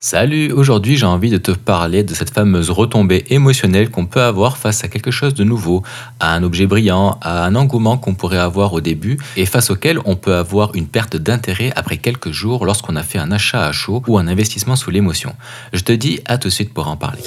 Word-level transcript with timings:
Salut, 0.00 0.52
aujourd'hui 0.52 0.96
j'ai 0.96 1.06
envie 1.06 1.28
de 1.28 1.38
te 1.38 1.50
parler 1.50 2.04
de 2.04 2.14
cette 2.14 2.30
fameuse 2.30 2.70
retombée 2.70 3.24
émotionnelle 3.30 3.90
qu'on 3.90 4.06
peut 4.06 4.22
avoir 4.22 4.56
face 4.56 4.84
à 4.84 4.88
quelque 4.88 5.10
chose 5.10 5.34
de 5.34 5.42
nouveau, 5.42 5.82
à 6.20 6.34
un 6.34 6.44
objet 6.44 6.66
brillant, 6.66 7.18
à 7.20 7.44
un 7.44 7.56
engouement 7.56 7.98
qu'on 7.98 8.14
pourrait 8.14 8.38
avoir 8.38 8.74
au 8.74 8.80
début 8.80 9.18
et 9.36 9.44
face 9.44 9.70
auquel 9.70 9.98
on 10.04 10.14
peut 10.14 10.36
avoir 10.36 10.76
une 10.76 10.86
perte 10.86 11.16
d'intérêt 11.16 11.72
après 11.74 11.96
quelques 11.96 12.30
jours 12.30 12.64
lorsqu'on 12.64 12.94
a 12.94 13.02
fait 13.02 13.18
un 13.18 13.32
achat 13.32 13.66
à 13.66 13.72
chaud 13.72 14.00
ou 14.06 14.18
un 14.18 14.28
investissement 14.28 14.76
sous 14.76 14.92
l'émotion. 14.92 15.34
Je 15.72 15.82
te 15.82 15.90
dis 15.90 16.20
à 16.26 16.38
tout 16.38 16.46
de 16.46 16.52
suite 16.52 16.72
pour 16.72 16.86
en 16.86 16.96
parler. 16.96 17.22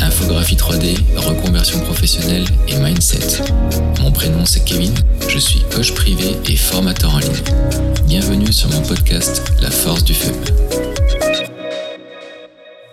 Infographie 0.00 0.56
3D, 0.56 0.96
reconversion 1.16 1.80
professionnelle 1.80 2.46
et 2.66 2.78
mindset. 2.78 3.42
Mon 4.00 4.10
prénom 4.10 4.46
c'est 4.46 4.64
Kevin, 4.64 4.94
je 5.28 5.38
suis 5.38 5.60
coach 5.70 5.92
privé 5.92 6.38
et 6.48 6.56
formateur 6.56 7.14
en 7.14 7.18
ligne. 7.18 7.42
Bienvenue 8.06 8.54
sur 8.54 8.70
mon 8.70 8.80
podcast 8.80 9.52
La 9.60 9.70
force 9.70 10.02
du 10.02 10.14
feu. 10.14 10.32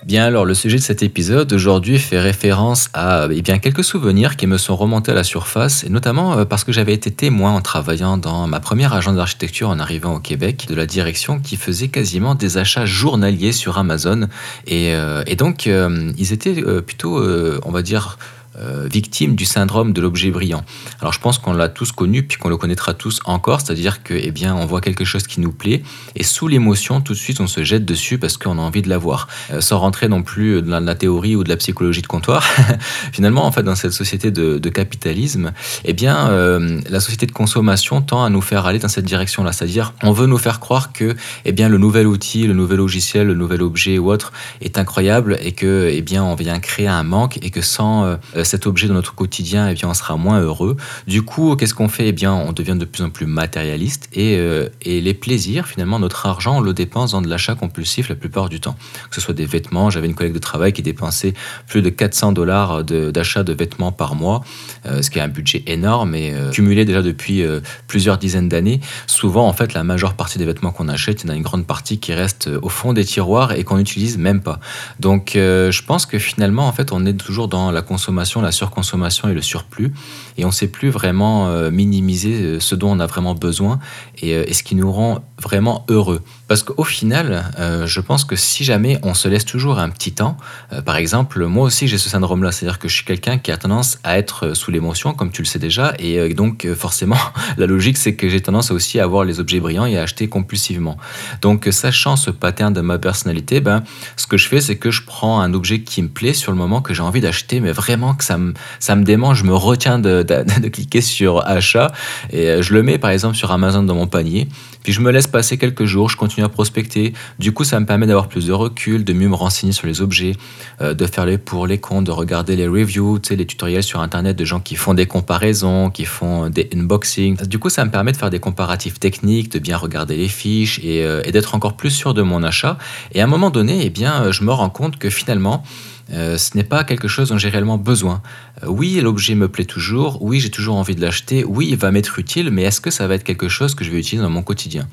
Bien 0.08 0.24
alors 0.24 0.46
le 0.46 0.54
sujet 0.54 0.78
de 0.78 0.82
cet 0.82 1.04
épisode 1.04 1.52
aujourd'hui 1.52 2.00
fait 2.00 2.22
référence 2.22 2.90
à 2.94 3.28
eh 3.30 3.42
bien, 3.42 3.60
quelques 3.60 3.84
souvenirs 3.84 4.38
qui 4.38 4.48
me 4.48 4.58
sont 4.58 4.78
remontés 4.78 5.12
à 5.12 5.14
la 5.14 5.26
surface 5.26 5.86
notamment 5.90 6.38
euh, 6.38 6.46
parce 6.46 6.64
que 6.64 6.72
j'avais 6.72 6.94
été 6.94 7.12
témoin 7.12 7.52
en 7.52 7.60
travaillant 7.60 8.16
dans 8.16 8.48
ma 8.48 8.62
première 8.62 8.94
agence 8.94 9.18
d'architecture 9.18 9.68
en 9.68 9.80
arrivant 9.80 10.16
au 10.16 10.20
Québec 10.22 10.68
de 10.70 10.76
la 10.76 10.86
direction 10.86 11.40
qui 11.42 11.58
faisait 11.58 11.90
quasiment 11.90 12.36
des 12.36 12.58
achats 12.58 12.86
journaliers 12.86 13.52
sur 13.52 13.78
Amazon. 13.78 14.30
Et, 14.66 14.96
euh, 14.96 15.26
donc 15.38 15.68
euh, 15.68 16.14
ils 16.18 16.32
étaient 16.32 16.64
plutôt 16.84 17.22
on 17.66 17.72
va 17.72 17.82
dire 17.82 18.18
euh, 18.60 18.88
victime 18.92 19.36
du 19.36 19.46
syndrome 19.46 19.94
de 19.94 20.02
l'objet 20.02 20.32
brillant. 20.32 20.64
Alors 21.00 21.14
je 21.14 21.20
pense 21.20 21.38
qu'on 21.38 21.54
l'a 21.54 21.70
tous 21.70 21.92
connu 21.92 22.24
puis 22.24 22.38
qu'on 22.38 22.50
le 22.50 22.58
connaîtra 22.58 22.94
tous 22.94 23.20
encore, 23.26 23.62
c'est-à-dire 23.62 24.04
que 24.04 24.14
eh 24.14 24.32
bien 24.32 24.56
on 24.56 24.66
voit 24.66 24.82
quelque 24.82 25.06
chose 25.06 25.28
qui 25.28 25.40
nous 25.40 25.52
plaît 25.52 25.84
et 26.16 26.24
sous 26.24 26.48
l'émotion 26.48 27.02
tout 27.02 27.14
de 27.14 27.18
suite 27.18 27.40
on 27.40 27.48
se 27.48 27.64
jette 27.64 27.86
dessus 27.86 28.18
parce 28.18 28.38
qu'on 28.38 28.58
a 28.58 28.62
envie 28.62 28.82
de 28.82 28.90
l'avoir. 28.90 29.28
Euh, 29.52 29.62
sans 29.62 29.80
rentrer 29.80 30.08
non 30.08 30.24
plus 30.24 30.62
dans 30.62 30.80
la 30.80 30.96
théorie 30.96 31.36
ou 31.36 31.44
de 31.44 31.50
la 31.50 31.58
psychologie 31.58 32.02
de 32.02 32.08
comptoir, 32.08 32.44
finalement 33.12 33.46
en 33.46 33.52
fait 33.52 33.64
dans 33.64 33.76
cette 33.76 33.92
société 33.92 34.32
de, 34.32 34.70
capitalisme, 34.70 35.54
eh 35.86 35.94
bien 35.94 36.30
euh, 36.30 36.82
la 36.90 37.00
société 37.00 37.26
de 37.26 37.32
consommation 37.32 38.02
tend 38.02 38.24
à 38.24 38.30
nous 38.30 38.42
faire 38.42 38.66
aller 38.66 38.80
dans 38.80 38.88
cette 38.88 39.06
direction-là, 39.06 39.52
c'est-à-dire 39.52 39.94
on 40.04 40.12
veut 40.12 40.28
nous 40.28 40.38
faire 40.38 40.60
croire 40.60 40.92
que 40.94 41.16
eh 41.46 41.52
bien 41.52 41.70
le 41.70 41.78
nouvel 41.78 42.08
outil, 42.08 42.48
le 42.48 42.54
nouvel 42.54 42.78
logiciel, 42.78 43.28
le 43.28 43.34
nouvel 43.34 43.62
objet 43.62 43.98
ou 43.98 44.12
autre 44.12 44.32
est 44.62 44.78
incroyable 44.78 45.38
et 45.42 45.54
que 45.54 45.90
eh 45.92 46.02
bien 46.02 46.24
on 46.24 46.36
vient 46.36 46.60
créer 46.60 46.88
un 46.88 47.04
manque 47.04 47.38
et 47.42 47.50
que 47.50 47.62
sans 47.62 48.18
cet 48.48 48.66
objet 48.66 48.88
dans 48.88 48.94
notre 48.94 49.14
quotidien, 49.14 49.70
eh 49.70 49.74
bien, 49.74 49.90
on 49.90 49.94
sera 49.94 50.18
moins 50.18 50.40
heureux. 50.42 50.76
Du 51.06 51.22
coup, 51.22 51.56
qu'est-ce 51.56 51.74
qu'on 51.74 51.90
fait? 51.90 52.08
Eh 52.08 52.12
bien, 52.12 52.34
on 52.34 52.52
devient 52.52 52.76
de 52.78 52.86
plus 52.86 53.04
en 53.04 53.10
plus 53.10 53.26
matérialiste 53.26 54.10
et, 54.14 54.38
euh, 54.38 54.70
et 54.82 55.02
les 55.02 55.14
plaisirs, 55.14 55.68
finalement, 55.68 56.00
notre 56.00 56.26
argent, 56.26 56.58
on 56.58 56.62
le 56.62 56.74
dépense 56.74 57.12
dans 57.12 57.22
de 57.22 57.28
l'achat 57.28 57.56
compulsif 57.56 58.10
la 58.10 58.16
plupart 58.16 58.50
du 58.50 58.60
temps. 58.60 58.76
Que 59.10 59.16
ce 59.16 59.22
soit 59.22 59.34
des 59.34 59.46
vêtements, 59.46 59.90
j'avais 59.90 60.08
une 60.08 60.16
collègue 60.16 60.34
de 60.34 60.40
travail 60.40 60.74
qui 60.74 60.82
dépensait 60.82 61.34
plus 61.68 61.82
de 61.82 61.90
400 61.90 62.32
dollars 62.32 62.84
d'achat 62.84 63.44
de, 63.44 63.54
vêtements 63.54 63.92
par 63.92 64.16
mois, 64.16 64.44
euh, 64.86 65.02
ce 65.02 65.10
qui 65.10 65.20
est 65.20 65.22
un 65.22 65.28
budget 65.28 65.64
énorme 65.68 66.16
et 66.16 66.34
euh, 66.34 66.52
cumulé 66.52 66.86
déjà 66.86 67.02
depuis 67.02 67.44
plusieurs 67.88 68.18
dizaines 68.18 68.50
d'années. 68.50 68.80
Souvent, 69.06 69.48
en 69.48 69.54
fait, 69.54 69.74
la 69.74 69.84
majeure 69.84 70.14
partie 70.14 70.38
des 70.38 70.46
vêtements 70.46 70.72
qu'on 70.72 70.88
achète, 70.88 71.24
il 71.24 71.28
y 71.28 71.30
en 71.30 71.34
a 71.34 71.38
une 71.38 71.44
grande 71.44 71.66
partie 71.66 72.00
qui 72.00 72.14
reste 72.14 72.50
au 72.62 72.70
fond 72.70 72.94
des 72.94 73.06
tiroirs 73.06 73.52
et 73.52 73.64
qu'on 73.64 73.78
n'utilise 73.78 74.18
même 74.18 74.42
pas. 74.42 74.60
Donc, 75.00 75.32
je 75.34 75.82
pense 75.84 76.06
que 76.06 76.18
finalement, 76.20 76.68
en 76.68 76.72
fait, 76.72 76.92
on 76.92 77.06
est 77.06 77.14
toujours 77.14 77.48
dans 77.48 77.72
la 77.72 77.82
consommation 77.82 78.37
la 78.42 78.52
surconsommation 78.52 79.30
et 79.30 79.34
le 79.34 79.42
surplus, 79.42 79.94
et 80.38 80.46
on 80.46 80.50
ne 80.50 80.54
sait 80.54 80.68
plus 80.68 80.90
vraiment 80.90 81.48
euh, 81.48 81.72
minimiser 81.72 82.42
euh, 82.42 82.60
ce 82.60 82.76
dont 82.76 82.92
on 82.92 83.00
a 83.00 83.06
vraiment 83.06 83.36
besoin 83.36 83.80
et, 84.18 84.34
euh, 84.36 84.44
et 84.48 84.54
ce 84.54 84.64
qui 84.64 84.76
nous 84.76 84.92
rend 84.92 85.20
vraiment 85.42 85.86
heureux. 85.90 86.22
Parce 86.48 86.64
qu'au 86.64 86.84
final, 86.84 87.52
je 87.86 88.02
pense 88.02 88.24
que 88.24 88.36
si 88.36 88.64
jamais 88.64 89.00
on 89.04 89.14
se 89.14 89.28
laisse 89.28 89.46
toujours 89.46 89.80
un 89.80 89.90
petit 89.90 90.14
temps, 90.14 90.38
par 90.86 90.96
exemple, 90.96 91.46
moi 91.46 91.66
aussi 91.66 91.88
j'ai 91.88 91.98
ce 91.98 92.10
syndrome-là, 92.10 92.52
c'est-à-dire 92.52 92.80
que 92.80 92.88
je 92.88 92.94
suis 92.96 93.06
quelqu'un 93.06 93.38
qui 93.38 93.52
a 93.52 93.58
tendance 93.58 94.00
à 94.04 94.18
être 94.18 94.54
sous 94.54 94.72
l'émotion, 94.72 95.14
comme 95.14 95.32
tu 95.32 95.42
le 95.42 95.48
sais 95.48 95.60
déjà, 95.60 95.94
et 96.00 96.34
donc 96.34 96.68
forcément, 96.74 97.18
la 97.58 97.66
logique 97.66 97.98
c'est 97.98 98.16
que 98.16 98.30
j'ai 98.30 98.42
tendance 98.42 98.72
aussi 98.72 99.00
à 99.00 99.04
avoir 99.04 99.24
les 99.24 99.40
objets 99.40 99.60
brillants 99.60 99.86
et 99.86 99.98
à 99.98 100.04
acheter 100.04 100.28
compulsivement. 100.30 100.98
Donc 101.42 101.68
sachant 101.72 102.16
ce 102.16 102.32
pattern 102.32 102.74
de 102.74 102.82
ma 102.82 102.98
personnalité, 102.98 103.60
ben, 103.60 103.84
ce 104.16 104.28
que 104.28 104.38
je 104.38 104.48
fais 104.48 104.62
c'est 104.62 104.78
que 104.78 104.92
je 104.92 105.04
prends 105.04 105.42
un 105.42 105.54
objet 105.54 105.82
qui 105.82 106.02
me 106.02 106.10
plaît 106.10 106.34
sur 106.34 106.52
le 106.52 106.58
moment 106.58 106.82
que 106.82 106.94
j'ai 106.94 107.04
envie 107.04 107.22
d'acheter, 107.22 107.60
mais 107.60 107.72
vraiment 107.72 108.14
que 108.14 108.24
ça 108.24 108.38
me, 108.38 108.54
ça 108.80 108.96
démange, 109.04 109.40
je 109.40 109.44
me 109.44 109.56
retiens 109.56 110.00
de, 110.00 110.24
de, 110.24 110.68
cliquer 110.68 111.02
sur 111.02 111.46
achat 111.48 111.92
et 112.32 112.50
euh, 112.50 112.62
je 112.62 112.74
le 112.74 112.84
mets 112.84 112.98
par 112.98 113.10
exemple 113.10 113.36
sur 113.36 113.52
Amazon 113.52 113.84
dans 113.84 113.96
mon 113.96 114.08
panier. 114.08 114.48
Puis 114.88 114.94
je 114.94 115.02
me 115.02 115.12
laisse 115.12 115.28
passer 115.28 115.58
quelques 115.58 115.84
jours, 115.84 116.10
je 116.10 116.16
continue 116.16 116.46
à 116.46 116.48
prospecter. 116.48 117.12
Du 117.40 117.52
coup, 117.52 117.66
ça 117.66 117.78
me 117.78 117.86
permet 117.86 118.08
d'avoir 118.08 118.30
plus 118.30 118.48
de 118.48 118.54
recul, 118.54 119.04
de 119.04 119.12
mieux 119.12 119.28
me 119.28 119.36
renseigner 119.36 119.74
sur 119.74 119.86
les 119.86 120.02
objets, 120.02 120.38
euh, 120.80 120.94
de 120.94 121.06
faire 121.06 121.26
les 121.26 121.38
pour, 121.38 121.68
les 121.68 121.78
comptes, 121.78 122.06
de 122.06 122.12
regarder 122.12 122.56
les 122.56 122.70
reviews, 122.70 123.20
les 123.30 123.46
tutoriels 123.46 123.84
sur 123.84 124.00
Internet 124.00 124.38
de 124.38 124.46
gens 124.46 124.62
qui 124.62 124.78
font 124.78 124.94
des 124.94 125.06
comparaisons, 125.06 125.90
qui 125.90 126.06
font 126.06 126.50
des 126.50 126.70
unboxings. 126.74 127.46
Du 127.48 127.60
coup, 127.60 127.68
ça 127.68 127.84
me 127.84 127.92
permet 127.92 128.14
de 128.14 128.18
faire 128.18 128.30
des 128.30 128.40
comparatifs 128.40 128.98
techniques, 128.98 129.52
de 129.52 129.60
bien 129.60 129.76
regarder 129.76 130.16
les 130.16 130.30
fiches 130.30 130.80
et, 130.82 131.04
euh, 131.04 131.22
et 131.26 131.34
d'être 131.34 131.54
encore 131.54 131.76
plus 131.76 131.92
sûr 131.92 132.14
de 132.14 132.22
mon 132.22 132.42
achat. 132.42 132.78
Et 133.12 133.20
à 133.20 133.26
un 133.26 133.28
moment 133.28 133.50
donné, 133.50 133.82
eh 133.84 133.90
bien, 133.90 134.32
je 134.32 134.46
me 134.46 134.54
rends 134.54 134.70
compte 134.70 134.98
que 134.98 135.10
finalement, 135.10 135.64
euh, 136.12 136.38
ce 136.38 136.56
n'est 136.56 136.64
pas 136.64 136.84
quelque 136.84 137.08
chose 137.08 137.30
dont 137.30 137.38
j'ai 137.38 137.50
réellement 137.50 137.78
besoin. 137.78 138.22
Euh, 138.64 138.68
oui, 138.68 139.00
l'objet 139.02 139.36
me 139.36 139.48
plaît 139.48 139.66
toujours, 139.66 140.22
oui, 140.22 140.40
j'ai 140.40 140.50
toujours 140.50 140.76
envie 140.76 140.96
de 140.96 141.02
l'acheter, 141.02 141.44
oui, 141.44 141.68
il 141.72 141.78
va 141.78 141.92
m'être 141.92 142.20
utile, 142.20 142.50
mais 142.50 142.64
est-ce 142.64 142.82
que 142.82 142.92
ça 142.92 143.08
va 143.08 143.16
être 143.16 143.24
quelque 143.24 143.50
chose 143.50 143.76
que 143.76 143.84
je 143.84 143.92
vais 143.92 144.00
utiliser 144.00 144.24
dans 144.24 144.30
mon 144.30 144.44
quotidien? 144.44 144.88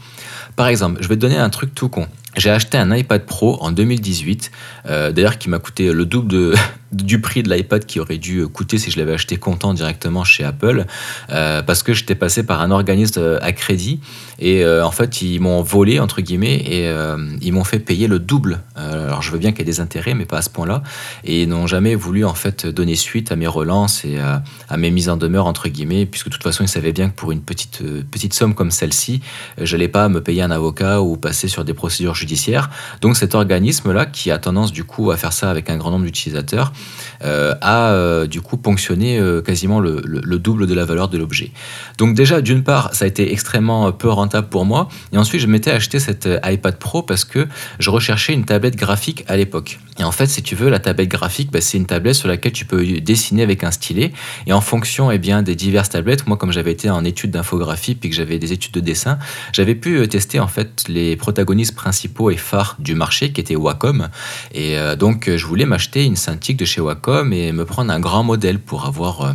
Par 0.56 0.68
exemple, 0.68 1.02
je 1.02 1.08
vais 1.08 1.16
te 1.16 1.20
donner 1.20 1.38
un 1.38 1.50
truc 1.50 1.74
tout 1.74 1.88
con. 1.88 2.08
J'ai 2.36 2.50
acheté 2.50 2.78
un 2.78 2.94
iPad 2.94 3.24
Pro 3.24 3.58
en 3.60 3.70
2018, 3.70 4.50
euh, 4.86 5.12
d'ailleurs 5.12 5.38
qui 5.38 5.48
m'a 5.48 5.60
coûté 5.60 5.92
le 5.92 6.04
double 6.04 6.54
du 6.94 7.20
prix 7.20 7.42
de 7.42 7.52
l'iPad 7.52 7.84
qui 7.84 8.00
aurait 8.00 8.18
dû 8.18 8.46
coûter 8.46 8.78
si 8.78 8.90
je 8.90 8.98
l'avais 8.98 9.14
acheté 9.14 9.36
comptant 9.36 9.74
directement 9.74 10.24
chez 10.24 10.44
Apple, 10.44 10.86
euh, 11.30 11.62
parce 11.62 11.82
que 11.82 11.92
j'étais 11.92 12.14
passé 12.14 12.44
par 12.44 12.60
un 12.60 12.70
organisme 12.70 13.20
euh, 13.20 13.38
à 13.42 13.52
crédit 13.52 14.00
et 14.38 14.64
euh, 14.64 14.84
en 14.84 14.90
fait 14.90 15.22
ils 15.22 15.40
m'ont 15.40 15.62
volé 15.62 15.98
entre 16.00 16.20
guillemets 16.20 16.54
et 16.54 16.92
ils 17.40 17.52
m'ont 17.52 17.64
fait 17.64 17.78
payer 17.78 18.06
le 18.06 18.18
double. 18.18 18.60
alors 18.76 19.22
je 19.22 19.30
veux 19.30 19.38
bien 19.38 19.50
qu'il 19.50 19.60
y 19.60 19.62
ait 19.62 19.72
des 19.72 19.80
intérêts, 19.80 20.14
mais 20.14 20.24
pas 20.24 20.38
à 20.38 20.42
ce 20.42 20.50
point-là, 20.50 20.82
et 21.24 21.42
ils 21.42 21.48
n'ont 21.48 21.66
jamais 21.66 21.94
voulu 21.94 22.24
en 22.24 22.34
fait 22.34 22.66
donner 22.66 22.94
suite 22.94 23.32
à 23.32 23.36
mes 23.36 23.46
relances 23.46 24.04
et 24.04 24.18
à, 24.18 24.42
mes 24.76 24.90
mises 24.90 25.08
en 25.08 25.16
demeure 25.16 25.46
entre 25.46 25.68
guillemets, 25.68 26.06
puisque 26.06 26.26
de 26.26 26.32
toute 26.32 26.42
façon 26.42 26.64
ils 26.64 26.68
savaient 26.68 26.92
bien 26.92 27.08
que 27.08 27.14
pour 27.14 27.32
une 27.32 27.40
petite 27.40 27.82
petite 28.10 28.34
somme 28.34 28.54
comme 28.54 28.70
celle-ci, 28.70 29.20
j'allais 29.60 29.88
pas 29.88 30.08
me 30.08 30.20
payer 30.20 30.42
un 30.42 30.50
avocat 30.50 31.00
ou 31.00 31.16
passer 31.16 31.48
sur 31.48 31.64
des 31.64 31.74
procédures 31.74 32.14
Donc 33.00 33.16
cet 33.16 33.34
organisme-là 33.34 34.06
qui 34.06 34.30
a 34.30 34.38
tendance 34.38 34.72
du 34.72 34.84
coup 34.84 35.10
à 35.10 35.16
faire 35.16 35.32
ça 35.32 35.50
avec 35.50 35.70
un 35.70 35.76
grand 35.76 35.90
nombre 35.90 36.04
d'utilisateurs 36.04 36.72
euh, 37.22 37.54
a 37.60 37.92
euh, 37.92 38.26
du 38.26 38.40
coup 38.40 38.56
ponctionné 38.56 39.18
euh, 39.18 39.40
quasiment 39.40 39.80
le, 39.80 40.02
double 40.38 40.66
de 40.66 40.74
la 40.74 40.84
valeur 40.84 41.08
de 41.08 41.16
l'objet. 41.16 41.52
Donc 41.96 42.14
déjà, 42.14 42.40
d'une 42.40 42.62
part, 42.62 42.92
ça 42.94 43.04
a 43.04 43.08
été 43.08 43.32
extrêmement 43.32 43.92
peu 43.92 44.08
rentable 44.08 44.48
pour 44.48 44.64
moi, 44.64 44.88
et 45.12 45.18
ensuite 45.18 45.40
je 45.40 45.46
m'étais 45.46 45.70
acheté 45.70 46.00
cette 46.00 46.28
iPad 46.44 46.76
Pro 46.76 47.02
parce 47.02 47.24
que 47.24 47.46
je 47.78 47.90
recherchais 47.90 48.34
une 48.34 48.44
tablette 48.44 48.76
graphique 48.76 49.24
à 49.26 49.36
l'époque. 49.36 49.78
Et 49.98 50.04
en 50.04 50.12
fait, 50.12 50.26
si 50.26 50.42
tu 50.42 50.54
veux, 50.54 50.68
la 50.68 50.80
tablette 50.80 51.08
graphique, 51.08 51.50
bah, 51.50 51.60
c'est 51.60 51.78
une 51.78 51.86
tablette 51.86 52.16
sur 52.16 52.28
laquelle 52.28 52.52
tu 52.52 52.64
peux 52.64 52.84
dessiner 53.00 53.42
avec 53.42 53.64
un 53.64 53.70
stylet, 53.70 54.12
et 54.46 54.52
en 54.52 54.60
fonction 54.60 55.10
eh 55.10 55.18
bien, 55.18 55.42
des 55.42 55.54
diverses 55.54 55.90
tablettes, 55.90 56.26
moi 56.26 56.36
comme 56.36 56.52
j'avais 56.52 56.72
été 56.72 56.90
en 56.90 57.04
études 57.04 57.30
d'infographie, 57.30 57.94
puis 57.94 58.10
que 58.10 58.16
j'avais 58.16 58.38
des 58.38 58.52
études 58.52 58.72
de 58.72 58.80
dessin, 58.80 59.18
j'avais 59.52 59.74
pu 59.74 60.06
tester 60.08 60.40
en 60.40 60.48
fait 60.48 60.84
les 60.88 61.16
protagonistes 61.16 61.74
principaux 61.74 62.13
et 62.30 62.36
phares 62.36 62.76
du 62.78 62.94
marché, 62.94 63.32
qui 63.32 63.40
étaient 63.40 63.56
Wacom, 63.56 64.08
et 64.52 64.76
donc 64.98 65.30
je 65.34 65.46
voulais 65.46 65.66
m'acheter 65.66 66.04
une 66.04 66.16
Cintiq 66.16 66.56
de 66.56 66.64
chez 66.64 66.80
Wacom 66.80 67.32
et 67.34 67.52
me 67.52 67.64
prendre 67.64 67.92
un 67.92 68.00
grand 68.00 68.22
modèle 68.24 68.58
pour 68.58 68.86
avoir 68.86 69.20
euh, 69.20 69.32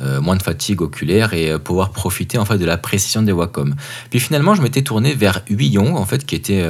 euh, 0.00 0.20
moins 0.20 0.34
de 0.34 0.42
fatigue 0.42 0.82
oculaire 0.82 1.32
et 1.32 1.50
euh, 1.50 1.58
pouvoir 1.58 1.90
profiter 1.90 2.38
en 2.38 2.44
fait 2.44 2.58
de 2.58 2.64
la 2.64 2.76
précision 2.76 3.22
des 3.22 3.30
Wacom. 3.30 3.74
Puis 4.10 4.18
finalement, 4.18 4.56
je 4.56 4.62
m'étais 4.62 4.82
tourné 4.82 5.14
vers 5.14 5.42
Huillon 5.48 5.96
en 5.96 6.04
fait 6.04 6.26
qui 6.26 6.34
était 6.34 6.66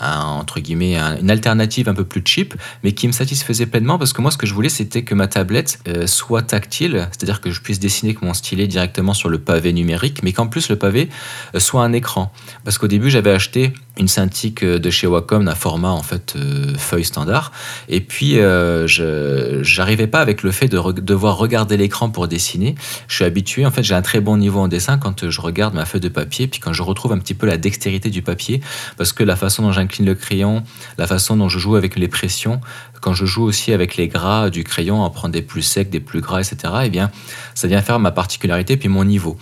entre 0.00 0.60
guillemets 0.60 0.96
une 0.96 1.30
alternative 1.30 1.88
un 1.88 1.94
peu 1.94 2.04
plus 2.04 2.22
cheap, 2.24 2.54
mais 2.82 2.92
qui 2.92 3.06
me 3.06 3.12
satisfaisait 3.12 3.66
pleinement 3.66 3.98
parce 3.98 4.12
que 4.12 4.20
moi 4.20 4.30
ce 4.30 4.36
que 4.36 4.46
je 4.46 4.54
voulais 4.54 4.68
c'était 4.68 5.02
que 5.02 5.14
ma 5.14 5.26
tablette 5.26 5.78
euh, 5.88 6.06
soit 6.06 6.42
tactile, 6.42 7.08
c'est-à-dire 7.10 7.40
que 7.40 7.50
je 7.50 7.60
puisse 7.60 7.78
dessiner 7.78 8.10
avec 8.10 8.22
mon 8.22 8.34
stylet 8.34 8.66
directement 8.66 9.14
sur 9.14 9.28
le 9.28 9.38
pavé 9.38 9.72
numérique, 9.72 10.22
mais 10.22 10.32
qu'en 10.32 10.46
plus 10.46 10.68
le 10.68 10.76
pavé 10.76 11.08
euh, 11.54 11.60
soit 11.60 11.82
un 11.82 11.92
écran. 11.92 12.32
Parce 12.64 12.78
qu'au 12.78 12.88
début 12.88 13.10
j'avais 13.10 13.30
acheté 13.30 13.72
une 13.98 14.08
Cintiq 14.08 14.62
euh, 14.62 14.78
de 14.78 14.90
chez 14.90 15.06
Wacom 15.06 15.44
d'un 15.44 15.54
format 15.54 15.90
en 15.90 16.02
fait 16.02 16.36
feuille 16.78 17.04
standard, 17.04 17.52
et 17.88 18.00
puis 18.00 18.34
je 18.34 19.60
j'arrivais 19.62 20.06
pas 20.06 20.20
avec 20.20 20.42
le 20.42 20.50
fait 20.50 20.68
de 20.68 20.78
devoir 21.00 21.36
regarder 21.36 21.76
l'écran 21.76 22.10
pour 22.10 22.28
dessiner. 22.28 22.74
Je 23.08 23.16
suis 23.16 23.24
habitué, 23.24 23.64
en 23.66 23.70
fait 23.70 23.82
j'ai 23.82 23.94
un 23.94 24.02
très 24.02 24.20
bon 24.20 24.36
niveau 24.36 24.60
en 24.60 24.68
dessin 24.68 24.98
quand 24.98 25.28
je 25.28 25.40
regarde 25.40 25.74
ma 25.74 25.84
feuille 25.84 26.00
de 26.00 26.08
papier, 26.08 26.46
puis 26.46 26.60
quand 26.60 26.72
je 26.72 26.82
retrouve 26.82 27.12
un 27.12 27.18
petit 27.18 27.34
peu 27.34 27.46
la 27.46 27.56
dextérité 27.56 28.10
du 28.10 28.22
papier, 28.22 28.60
parce 28.96 29.12
que 29.12 29.24
la 29.24 29.36
façon 29.36 29.62
dont 29.62 29.72
j'ai 29.72 29.85
le 29.98 30.14
crayon, 30.14 30.62
la 30.98 31.06
façon 31.06 31.36
dont 31.36 31.48
je 31.48 31.58
joue 31.58 31.76
avec 31.76 31.96
les 31.96 32.08
pressions, 32.08 32.60
quand 33.00 33.14
je 33.14 33.26
joue 33.26 33.44
aussi 33.44 33.72
avec 33.72 33.96
les 33.96 34.08
gras 34.08 34.50
du 34.50 34.64
crayon, 34.64 35.02
en 35.02 35.10
prendre 35.10 35.32
des 35.32 35.42
plus 35.42 35.62
secs, 35.62 35.90
des 35.90 36.00
plus 36.00 36.20
gras, 36.20 36.40
etc., 36.40 36.72
eh 36.84 36.90
bien, 36.90 37.10
ça 37.54 37.68
vient 37.68 37.82
faire 37.82 37.98
ma 37.98 38.10
particularité 38.10 38.76
puis 38.76 38.88
mon 38.88 39.04
niveau. 39.04 39.36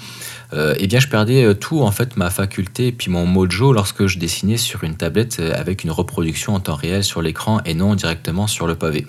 eh 0.52 0.86
bien 0.86 1.00
je 1.00 1.08
perdais 1.08 1.54
tout 1.56 1.80
en 1.80 1.90
fait 1.90 2.16
ma 2.16 2.30
faculté 2.30 2.92
puis 2.92 3.10
mon 3.10 3.26
mojo 3.26 3.72
lorsque 3.72 4.06
je 4.06 4.18
dessinais 4.18 4.56
sur 4.56 4.84
une 4.84 4.96
tablette 4.96 5.40
avec 5.40 5.82
une 5.82 5.90
reproduction 5.90 6.54
en 6.54 6.60
temps 6.60 6.76
réel 6.76 7.02
sur 7.02 7.22
l'écran 7.22 7.60
et 7.64 7.74
non 7.74 7.96
directement 7.96 8.46
sur 8.46 8.66
le 8.66 8.76
pavé. 8.76 9.06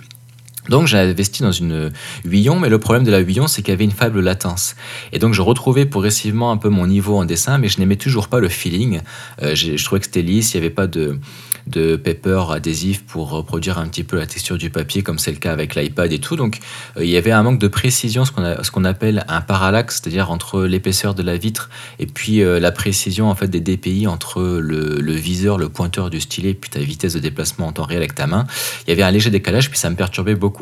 Donc 0.69 0.87
j'ai 0.87 0.97
investi 0.97 1.43
dans 1.43 1.51
une 1.51 1.91
Huillon, 2.23 2.59
mais 2.59 2.69
le 2.69 2.79
problème 2.79 3.03
de 3.03 3.11
la 3.11 3.19
Huillon, 3.19 3.47
c'est 3.47 3.61
qu'il 3.61 3.71
y 3.71 3.75
avait 3.75 3.83
une 3.83 3.91
faible 3.91 4.19
latence. 4.19 4.75
Et 5.11 5.19
donc 5.19 5.33
je 5.33 5.41
retrouvais 5.41 5.85
progressivement 5.85 6.51
un 6.51 6.57
peu 6.57 6.69
mon 6.69 6.87
niveau 6.87 7.17
en 7.17 7.25
dessin, 7.25 7.57
mais 7.57 7.67
je 7.67 7.79
n'aimais 7.79 7.95
toujours 7.95 8.27
pas 8.27 8.39
le 8.39 8.49
feeling. 8.49 9.01
Euh, 9.41 9.55
je 9.55 9.83
trouvais 9.83 9.99
que 9.99 10.05
c'était 10.05 10.21
lisse, 10.21 10.53
il 10.53 10.57
n'y 10.57 10.65
avait 10.65 10.73
pas 10.73 10.87
de, 10.87 11.19
de 11.67 11.95
paper 11.95 12.43
adhésif 12.51 13.03
pour 13.05 13.31
reproduire 13.31 13.79
un 13.79 13.87
petit 13.87 14.03
peu 14.03 14.17
la 14.17 14.27
texture 14.27 14.57
du 14.57 14.69
papier, 14.69 15.01
comme 15.01 15.17
c'est 15.17 15.31
le 15.31 15.37
cas 15.37 15.51
avec 15.51 15.75
l'iPad 15.75 16.11
et 16.11 16.19
tout. 16.19 16.35
Donc 16.35 16.59
euh, 16.97 17.03
il 17.03 17.09
y 17.09 17.17
avait 17.17 17.31
un 17.31 17.43
manque 17.43 17.59
de 17.59 17.67
précision, 17.67 18.25
ce 18.25 18.31
qu'on 18.31 18.55
qu'on 18.73 18.85
appelle 18.85 19.25
un 19.27 19.41
parallaxe, 19.41 20.01
c'est-à-dire 20.01 20.31
entre 20.31 20.63
l'épaisseur 20.63 21.15
de 21.15 21.23
la 21.23 21.37
vitre 21.37 21.69
et 21.97 22.05
puis 22.05 22.41
euh, 22.41 22.59
la 22.59 22.71
précision 22.71 23.29
en 23.29 23.35
fait 23.35 23.47
des 23.47 23.61
DPI 23.61 24.07
entre 24.07 24.41
le, 24.41 24.99
le, 24.99 25.13
viseur, 25.13 25.57
le 25.57 25.69
pointeur 25.69 26.09
du 26.09 26.19
stylet, 26.19 26.53
puis 26.53 26.69
ta 26.69 26.79
vitesse 26.79 27.13
de 27.13 27.19
déplacement 27.19 27.67
en 27.67 27.71
temps 27.71 27.83
réel 27.83 27.99
avec 27.99 28.15
ta 28.15 28.27
main. 28.27 28.45
Il 28.85 28.89
y 28.89 28.93
avait 28.93 29.03
un 29.03 29.11
léger 29.11 29.29
décalage, 29.29 29.69
puis 29.69 29.79
ça 29.79 29.89
me 29.89 29.95
perturbait 29.95 30.35
beaucoup. 30.35 30.54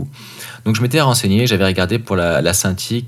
Donc 0.65 0.75
je 0.75 0.81
m'étais 0.81 1.01
renseigné, 1.01 1.45
j'avais 1.47 1.65
regardé 1.65 1.99
pour 1.99 2.15
la, 2.15 2.41
la 2.41 2.53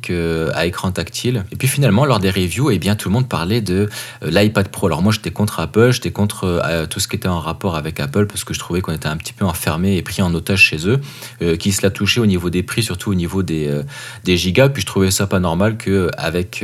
euh, 0.10 0.52
à 0.54 0.66
écran 0.66 0.92
tactile. 0.92 1.46
Et 1.52 1.56
puis 1.56 1.68
finalement, 1.68 2.06
lors 2.06 2.20
des 2.20 2.30
reviews, 2.30 2.72
eh 2.72 2.80
bien, 2.80 2.96
tout 2.96 3.10
le 3.10 3.14
monde 3.14 3.30
parlait 3.30 3.62
de 3.62 3.90
euh, 4.24 4.30
l'iPad 4.30 4.68
Pro. 4.68 4.88
Alors 4.88 5.02
moi, 5.02 5.12
j'étais 5.14 5.32
contre 5.32 5.60
Apple, 5.60 5.92
j'étais 5.92 6.12
contre 6.12 6.44
euh, 6.46 6.86
tout 6.86 7.00
ce 7.00 7.08
qui 7.08 7.16
était 7.16 7.28
en 7.28 7.40
rapport 7.40 7.76
avec 7.76 8.00
Apple 8.00 8.28
parce 8.28 8.44
que 8.44 8.54
je 8.54 8.60
trouvais 8.60 8.82
qu'on 8.82 8.94
était 8.94 9.08
un 9.08 9.18
petit 9.18 9.34
peu 9.34 9.46
enfermé 9.46 9.98
et 9.98 10.02
pris 10.02 10.22
en 10.22 10.34
otage 10.34 10.62
chez 10.62 10.88
eux, 10.88 11.00
qui 11.58 11.72
se 11.72 11.82
l'a 11.82 11.92
touché 11.92 12.20
au 12.20 12.26
niveau 12.26 12.50
des 12.50 12.64
prix, 12.64 12.84
surtout 12.84 13.12
au 13.12 13.16
niveau 13.16 13.44
des, 13.44 13.82
des 14.24 14.38
gigas. 14.38 14.70
Puis 14.70 14.82
je 14.82 14.88
trouvais 14.88 15.12
ça 15.12 15.28
pas 15.28 15.40
normal 15.40 15.78
qu'avec 15.78 16.64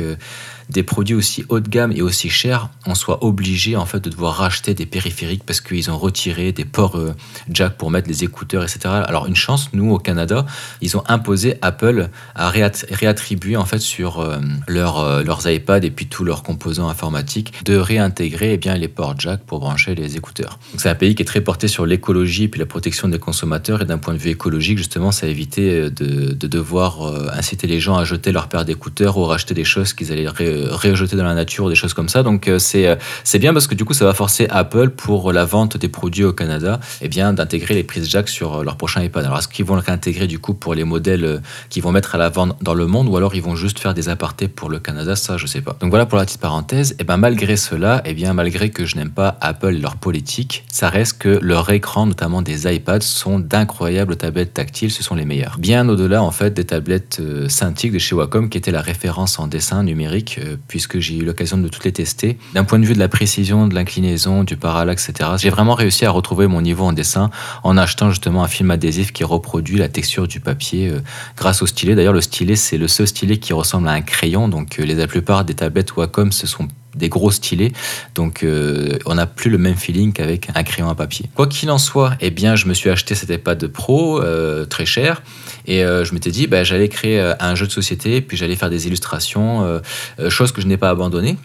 des 0.70 0.82
produits 0.82 1.14
aussi 1.14 1.44
haut 1.48 1.60
de 1.60 1.68
gamme 1.68 1.92
et 1.92 2.02
aussi 2.02 2.28
chers, 2.28 2.68
on 2.86 2.94
soit 2.94 3.24
obligé 3.24 3.76
en 3.76 3.86
fait 3.86 4.00
de 4.00 4.10
devoir 4.10 4.36
racheter 4.36 4.74
des 4.74 4.86
périphériques 4.86 5.44
parce 5.44 5.60
qu'ils 5.60 5.90
ont 5.90 5.98
retiré 5.98 6.52
des 6.52 6.64
ports 6.64 6.96
euh, 6.96 7.14
jack 7.50 7.76
pour 7.76 7.90
mettre 7.90 8.08
les 8.08 8.24
écouteurs, 8.24 8.62
etc. 8.62 8.80
Alors 9.06 9.26
une 9.26 9.36
chance, 9.36 9.70
nous 9.72 9.90
au 9.92 9.98
Canada, 9.98 10.46
ils 10.80 10.96
ont 10.96 11.04
imposé 11.08 11.56
Apple 11.62 12.08
à 12.34 12.50
réattribuer 12.50 13.56
en 13.56 13.64
fait 13.64 13.78
sur 13.78 14.20
euh, 14.20 14.38
euh, 14.68 15.24
leurs 15.24 15.48
iPads 15.48 15.84
et 15.84 15.90
puis 15.90 16.06
tous 16.06 16.24
leurs 16.24 16.42
composants 16.42 16.88
informatiques 16.88 17.64
de 17.64 17.76
réintégrer 17.76 18.54
eh 18.54 18.58
bien 18.58 18.76
les 18.76 18.88
ports 18.88 19.14
jack 19.18 19.42
pour 19.42 19.60
brancher 19.60 19.94
les 19.94 20.16
écouteurs. 20.16 20.58
C'est 20.76 20.88
un 20.88 20.94
pays 20.94 21.14
qui 21.14 21.22
est 21.22 21.26
très 21.26 21.40
porté 21.40 21.68
sur 21.68 21.86
l'écologie 21.86 22.44
et 22.44 22.48
puis 22.48 22.60
la 22.60 22.66
protection 22.66 23.08
des 23.08 23.18
consommateurs 23.18 23.82
et 23.82 23.84
d'un 23.84 23.98
point 23.98 24.14
de 24.14 24.18
vue 24.18 24.30
écologique 24.30 24.78
justement, 24.78 25.12
ça 25.12 25.26
a 25.26 25.28
évité 25.28 25.90
de, 25.90 26.32
de 26.32 26.46
devoir 26.46 27.02
inciter 27.34 27.66
les 27.66 27.80
gens 27.80 27.96
à 27.96 28.04
jeter 28.04 28.32
leur 28.32 28.48
paire 28.48 28.64
d'écouteurs 28.64 29.16
ou 29.16 29.24
racheter 29.24 29.54
des 29.54 29.64
choses 29.64 29.92
qu'ils 29.92 30.12
allaient 30.12 30.28
rejeter 30.70 31.16
dans 31.16 31.24
la 31.24 31.34
nature 31.34 31.68
des 31.68 31.74
choses 31.74 31.94
comme 31.94 32.08
ça. 32.08 32.22
Donc 32.22 32.48
euh, 32.48 32.58
c'est 32.58 32.86
euh, 32.86 32.96
c'est 33.24 33.38
bien 33.38 33.52
parce 33.52 33.66
que 33.66 33.74
du 33.74 33.84
coup 33.84 33.94
ça 33.94 34.04
va 34.04 34.14
forcer 34.14 34.46
Apple 34.50 34.90
pour 34.90 35.32
la 35.32 35.44
vente 35.44 35.76
des 35.76 35.88
produits 35.88 36.24
au 36.24 36.32
Canada 36.32 36.80
et 37.00 37.06
eh 37.06 37.08
bien 37.08 37.32
d'intégrer 37.32 37.74
les 37.74 37.82
prises 37.82 38.08
jack 38.08 38.28
sur 38.28 38.56
euh, 38.56 38.64
leur 38.64 38.76
prochain 38.76 39.02
iPad. 39.02 39.24
Alors 39.24 39.38
est-ce 39.38 39.48
qu'ils 39.48 39.64
vont 39.64 39.76
l'intégrer 39.76 40.26
du 40.26 40.38
coup 40.38 40.54
pour 40.54 40.74
les 40.74 40.84
modèles 40.84 41.42
qu'ils 41.68 41.82
vont 41.82 41.92
mettre 41.92 42.14
à 42.14 42.18
la 42.18 42.28
vente 42.28 42.56
dans 42.62 42.74
le 42.74 42.86
monde 42.86 43.08
ou 43.08 43.16
alors 43.16 43.34
ils 43.34 43.42
vont 43.42 43.56
juste 43.56 43.78
faire 43.78 43.94
des 43.94 44.08
apartés 44.08 44.48
pour 44.48 44.70
le 44.70 44.78
Canada? 44.78 45.16
Ça 45.16 45.36
je 45.36 45.46
sais 45.46 45.60
pas. 45.60 45.76
Donc 45.80 45.90
voilà 45.90 46.06
pour 46.06 46.18
la 46.18 46.24
petite 46.24 46.40
parenthèse. 46.40 46.92
Et 46.92 46.96
eh 47.00 47.04
ben 47.04 47.16
malgré 47.16 47.56
cela, 47.56 48.02
et 48.04 48.10
eh 48.10 48.14
bien 48.14 48.32
malgré 48.32 48.70
que 48.70 48.84
je 48.84 48.96
n'aime 48.96 49.10
pas 49.10 49.36
Apple 49.40 49.74
et 49.74 49.80
leur 49.80 49.96
politique, 49.96 50.64
ça 50.70 50.88
reste 50.88 51.18
que 51.18 51.38
leur 51.42 51.70
écran, 51.70 52.06
notamment 52.06 52.42
des 52.42 52.72
iPads, 52.72 53.00
sont 53.00 53.38
d'incroyables 53.38 54.16
tablettes 54.16 54.54
tactiles. 54.54 54.90
Ce 54.90 55.02
sont 55.02 55.14
les 55.14 55.24
meilleurs. 55.24 55.56
Bien 55.58 55.88
au-delà 55.88 56.22
en 56.22 56.30
fait 56.30 56.54
des 56.54 56.64
tablettes 56.64 57.20
Cintiq 57.48 57.92
de 57.92 57.98
chez 57.98 58.14
Wacom 58.14 58.48
qui 58.48 58.58
étaient 58.58 58.70
la 58.70 58.82
référence 58.82 59.38
en 59.38 59.46
dessin 59.46 59.82
numérique 59.82 60.40
puisque 60.68 60.98
j'ai 60.98 61.16
eu 61.16 61.24
l'occasion 61.24 61.58
de 61.58 61.68
toutes 61.68 61.84
les 61.84 61.92
tester. 61.92 62.38
D'un 62.54 62.64
point 62.64 62.78
de 62.78 62.84
vue 62.84 62.94
de 62.94 62.98
la 62.98 63.08
précision, 63.08 63.66
de 63.66 63.74
l'inclinaison, 63.74 64.44
du 64.44 64.56
parallaxe, 64.56 65.08
etc., 65.08 65.30
j'ai 65.38 65.50
vraiment 65.50 65.74
réussi 65.74 66.04
à 66.04 66.10
retrouver 66.10 66.46
mon 66.46 66.60
niveau 66.60 66.84
en 66.84 66.92
dessin 66.92 67.30
en 67.62 67.76
achetant 67.76 68.10
justement 68.10 68.42
un 68.44 68.48
film 68.48 68.70
adhésif 68.70 69.12
qui 69.12 69.24
reproduit 69.24 69.78
la 69.78 69.88
texture 69.88 70.26
du 70.26 70.40
papier 70.40 70.88
euh, 70.88 71.00
grâce 71.36 71.62
au 71.62 71.66
stylet. 71.66 71.94
D'ailleurs, 71.94 72.12
le 72.12 72.20
stylet, 72.20 72.56
c'est 72.56 72.78
le 72.78 72.88
seul 72.88 73.06
stylet 73.06 73.38
qui 73.38 73.52
ressemble 73.52 73.88
à 73.88 73.92
un 73.92 74.02
crayon, 74.02 74.48
donc 74.48 74.78
euh, 74.78 74.84
la 74.84 75.06
plupart 75.06 75.44
des 75.44 75.54
tablettes 75.54 75.96
Wacom, 75.96 76.32
ce 76.32 76.46
sont 76.46 76.68
des 76.94 77.08
gros 77.08 77.30
stylets. 77.30 77.72
Donc 78.14 78.42
euh, 78.42 78.98
on 79.06 79.14
n'a 79.14 79.26
plus 79.26 79.50
le 79.50 79.58
même 79.58 79.76
feeling 79.76 80.12
qu'avec 80.12 80.48
un 80.54 80.62
crayon 80.62 80.88
à 80.88 80.94
papier. 80.94 81.26
Quoi 81.34 81.46
qu'il 81.46 81.70
en 81.70 81.78
soit, 81.78 82.14
eh 82.20 82.30
bien 82.30 82.56
je 82.56 82.66
me 82.66 82.74
suis 82.74 82.90
acheté 82.90 83.14
cet 83.14 83.30
iPad 83.30 83.66
Pro 83.68 84.20
euh, 84.20 84.64
très 84.64 84.86
cher 84.86 85.22
et 85.66 85.84
euh, 85.84 86.04
je 86.04 86.14
m'étais 86.14 86.30
dit 86.30 86.46
bah, 86.46 86.64
j'allais 86.64 86.88
créer 86.88 87.20
un 87.38 87.54
jeu 87.54 87.66
de 87.66 87.72
société 87.72 88.20
puis 88.20 88.36
j'allais 88.36 88.56
faire 88.56 88.70
des 88.70 88.86
illustrations, 88.86 89.80
chose 90.28 90.52
que 90.52 90.60
je 90.60 90.66
n'ai 90.66 90.76
pas 90.76 90.90
abandonnée. 90.90 91.36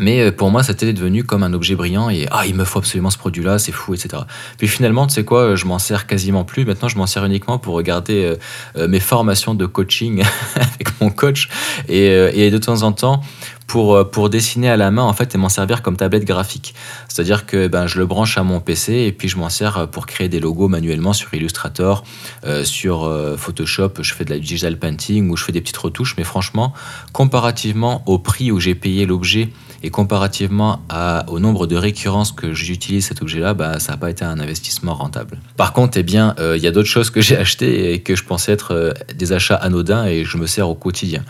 Mais 0.00 0.30
pour 0.30 0.50
moi, 0.50 0.62
c'était 0.62 0.92
devenu 0.92 1.24
comme 1.24 1.42
un 1.42 1.52
objet 1.52 1.74
brillant 1.74 2.08
et 2.08 2.28
ah, 2.30 2.46
il 2.46 2.54
me 2.54 2.62
faut 2.62 2.78
absolument 2.78 3.10
ce 3.10 3.18
produit-là, 3.18 3.58
c'est 3.58 3.72
fou, 3.72 3.94
etc. 3.94 4.22
Puis 4.56 4.68
finalement, 4.68 5.08
tu 5.08 5.14
sais 5.14 5.24
quoi, 5.24 5.56
je 5.56 5.66
m'en 5.66 5.80
sers 5.80 6.06
quasiment 6.06 6.44
plus. 6.44 6.64
Maintenant, 6.64 6.86
je 6.86 6.96
m'en 6.96 7.06
sers 7.06 7.24
uniquement 7.24 7.58
pour 7.58 7.74
regarder 7.74 8.34
mes 8.76 9.00
formations 9.00 9.54
de 9.54 9.66
coaching 9.66 10.22
avec 10.54 11.00
mon 11.00 11.10
coach 11.10 11.48
et, 11.88 12.06
et 12.06 12.50
de 12.52 12.58
temps 12.58 12.82
en 12.82 12.92
temps 12.92 13.22
pour, 13.68 13.94
euh, 13.94 14.04
pour 14.04 14.30
dessiner 14.30 14.68
à 14.68 14.76
la 14.76 14.90
main 14.90 15.02
en 15.02 15.12
fait 15.12 15.36
et 15.36 15.38
m'en 15.38 15.48
servir 15.48 15.82
comme 15.82 15.96
tablette 15.96 16.24
graphique. 16.24 16.74
C'est-à-dire 17.06 17.46
que 17.46 17.68
ben, 17.68 17.86
je 17.86 17.98
le 17.98 18.06
branche 18.06 18.36
à 18.36 18.42
mon 18.42 18.58
PC 18.58 18.94
et 18.94 19.12
puis 19.12 19.28
je 19.28 19.36
m'en 19.36 19.50
sers 19.50 19.76
euh, 19.76 19.86
pour 19.86 20.06
créer 20.06 20.28
des 20.28 20.40
logos 20.40 20.66
manuellement 20.66 21.12
sur 21.12 21.32
Illustrator, 21.32 22.02
euh, 22.44 22.64
sur 22.64 22.88
Photoshop, 23.36 23.90
je 24.00 24.14
fais 24.14 24.24
de 24.24 24.30
la 24.30 24.38
digital 24.38 24.78
painting 24.78 25.30
ou 25.30 25.36
je 25.36 25.44
fais 25.44 25.52
des 25.52 25.60
petites 25.60 25.76
retouches, 25.76 26.14
mais 26.16 26.24
franchement, 26.24 26.72
comparativement 27.12 28.02
au 28.06 28.18
prix 28.18 28.50
où 28.50 28.58
j'ai 28.58 28.74
payé 28.74 29.06
l'objet 29.06 29.50
et 29.82 29.90
comparativement 29.90 30.82
au 31.28 31.38
nombre 31.38 31.66
de 31.66 31.76
récurrences 31.76 32.32
que 32.32 32.52
j'utilise 32.52 33.06
cet 33.06 33.22
objet-là, 33.22 33.54
bah, 33.54 33.78
ça 33.78 33.92
n'a 33.92 33.98
pas 33.98 34.10
été 34.10 34.24
un 34.24 34.40
investissement 34.40 34.94
rentable. 34.94 35.38
Par 35.56 35.72
contre, 35.72 35.98
eh 35.98 36.02
bien, 36.02 36.34
il 36.38 36.62
y 36.62 36.66
a 36.66 36.70
d'autres 36.70 36.88
choses 36.88 37.10
que 37.10 37.20
j'ai 37.28 37.36
achetées 37.36 37.92
et 37.92 38.00
que 38.00 38.16
je 38.16 38.24
pensais 38.24 38.52
être 38.52 38.94
des 39.14 39.32
achats 39.32 39.56
anodins 39.56 40.06
et 40.06 40.24
je 40.24 40.36
me 40.38 40.46
sers 40.46 40.68
au 40.68 40.74
quotidien. 40.74 41.24